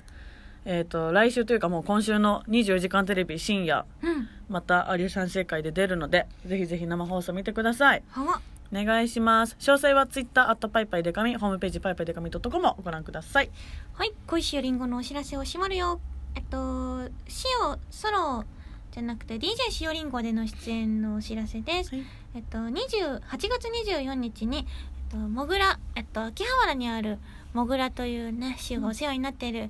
[0.65, 4.27] えっ、と来週というかもう今週の24時間テレビ深夜うん。
[4.49, 8.03] また有吉反省会で出るのでぜひぜひ生放送見てください。
[8.09, 8.41] はわ
[8.73, 9.55] お願いします。
[9.59, 13.49] 詳細は Twitter アットパイパイデカミホームページパイパイデカミ .com をご覧ください。
[13.93, 15.99] はい恋しおりんごのお知らせをしまるよ。
[16.35, 18.43] えっとしおソロ
[18.91, 21.95] じゃなくて DJ しおりんごでの出演のお知らせです。
[21.95, 22.05] はい。
[22.35, 24.65] えっと、20 8月24日に、えっ
[25.09, 27.17] と、もぐら、えっと、秋葉原にある
[27.53, 29.69] もぐらというね、シオがお世話になっている、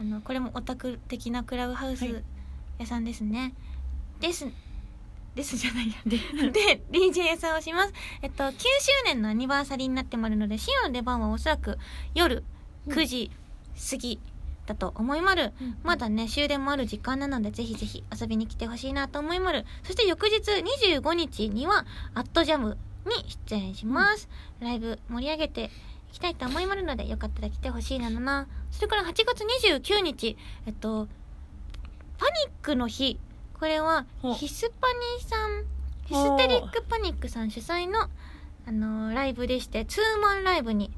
[0.00, 2.24] あの、これもオタク的なクラブハウスはい。
[2.78, 3.54] 屋さんですね。
[4.20, 4.46] です、
[5.34, 5.94] ですじゃないや。
[6.04, 6.18] で、
[6.50, 7.92] で、DJ 屋さんをします。
[8.20, 8.58] えっと、9周
[9.06, 11.78] 年のアニバーサリーになってまいるので、シオの出番はおそらく
[12.14, 12.44] 夜
[12.88, 13.30] 9時
[13.90, 14.20] 過ぎ
[14.66, 15.52] だと思いまる。
[15.82, 19.64] まだね、終電もある時間なので、ぜひぜひ遊びに来てほしいなと思いまる。
[19.82, 20.38] そして翌日
[20.90, 22.76] 25日には、アットジャム
[23.06, 24.28] に出演します。
[24.60, 25.70] ライブ盛り上げて
[26.10, 28.46] いきたいと思いまるので、よかったら来てほしいなのな。
[28.70, 31.08] それから8月29日、えっと、
[32.18, 33.18] パニックの日。
[33.62, 35.64] これはヒスパニーさん、
[36.06, 38.08] ヒステリックパニックさん主催の、
[38.66, 40.90] あのーライブでして、ツーマンライブに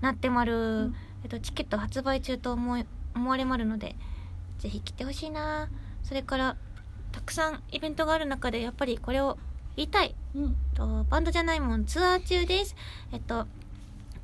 [0.00, 0.86] なってまる。
[0.86, 3.94] んえっと、チケット発売中と思い思われまるので、
[4.58, 5.68] ぜひ来てほしいな
[6.02, 6.56] それから、
[7.12, 9.38] たくさんイベントがある中で、やっぱりこれを
[9.76, 10.16] 言いたい。
[10.34, 12.74] うんとバンドじゃないもんツアー中です。
[13.12, 13.46] えっと、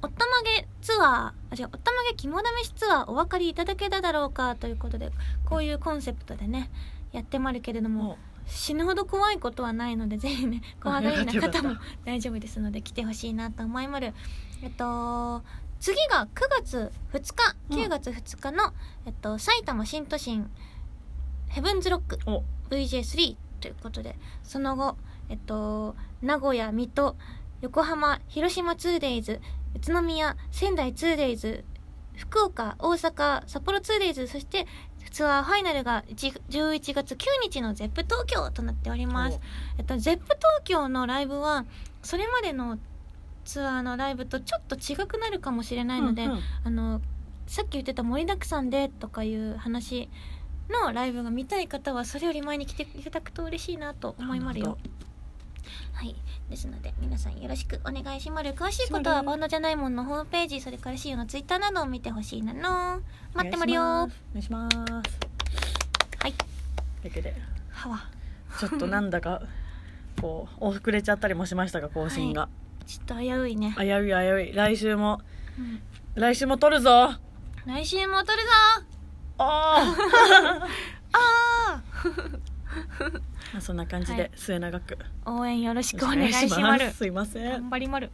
[0.02, 5.12] おったまげツアー、あ、違う、おったまげ肝試しツアーお分かりいただけただろうかということで、
[5.44, 6.72] こういうコンセプトでね、
[7.14, 14.12] やってまるけれども、も死ぬほど怖いことはないので、ぜひね、 怖がりな方も大丈夫ですので、来てほしいなと思いまる。
[14.62, 15.42] えっと、
[15.80, 17.78] 次が9月2日、うん。
[17.84, 18.74] 9月2日の、
[19.06, 20.50] えっと、埼玉新都心、
[21.48, 24.96] ヘブンズロックうお VJ3 ということでその後
[25.28, 27.16] えっと名古屋水戸
[27.60, 29.38] 横浜広島 2days
[29.74, 31.62] 宇都宮仙台 2days
[32.16, 34.66] 福岡大阪札幌 2days そして
[35.10, 39.38] ツアーファイナルが1 11月9日の ZEP 東京となっております。
[39.78, 41.64] えっと ZEP 東京のライブは
[42.02, 42.78] それまでの
[43.44, 46.40] ツアーのライブとちょっと違くなるかもしれないので、うんうん。
[46.64, 47.00] あの
[47.46, 50.08] さっき言ってた盛りだくさんでとかいう話
[50.70, 54.78] のライブが見たい方はそれより前に来ていただくと嬉しいなと思いまるよ
[55.92, 56.14] はい。
[56.50, 63.00] ですので皆さんよろしくお願いしまる詳しいことはバンドじゃないもんのホームページそれからシオのツイッターなどを見てほしいなの。
[63.34, 63.82] 待ってまるよ。
[63.82, 64.76] お願いします。
[64.76, 66.34] はい。
[67.02, 67.34] だけで
[67.72, 67.88] は。
[67.88, 68.04] わ
[68.58, 69.42] ちょっとなんだか
[70.20, 72.48] こう遅れちゃったりもしましたが更新が、
[72.86, 74.52] ちょっと危ういね、危うい危うい。
[74.54, 75.20] 来週も。
[75.58, 75.82] うん。
[76.14, 77.14] 来週も撮るぞ。
[77.66, 78.48] 来週も撮るぞ。
[79.38, 79.96] あ
[81.12, 81.82] ああ
[83.60, 84.30] そんな感じではい。
[84.34, 84.98] 末永く。
[85.24, 87.06] ー応援よろしくお願いしまるす。
[87.06, 87.50] いません。
[87.50, 88.10] 頑張りまる。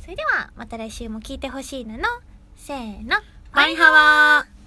[0.00, 2.04] それではまた来週も聞いてほしいなの
[2.56, 3.16] せーの。
[3.52, 4.57] バイハワー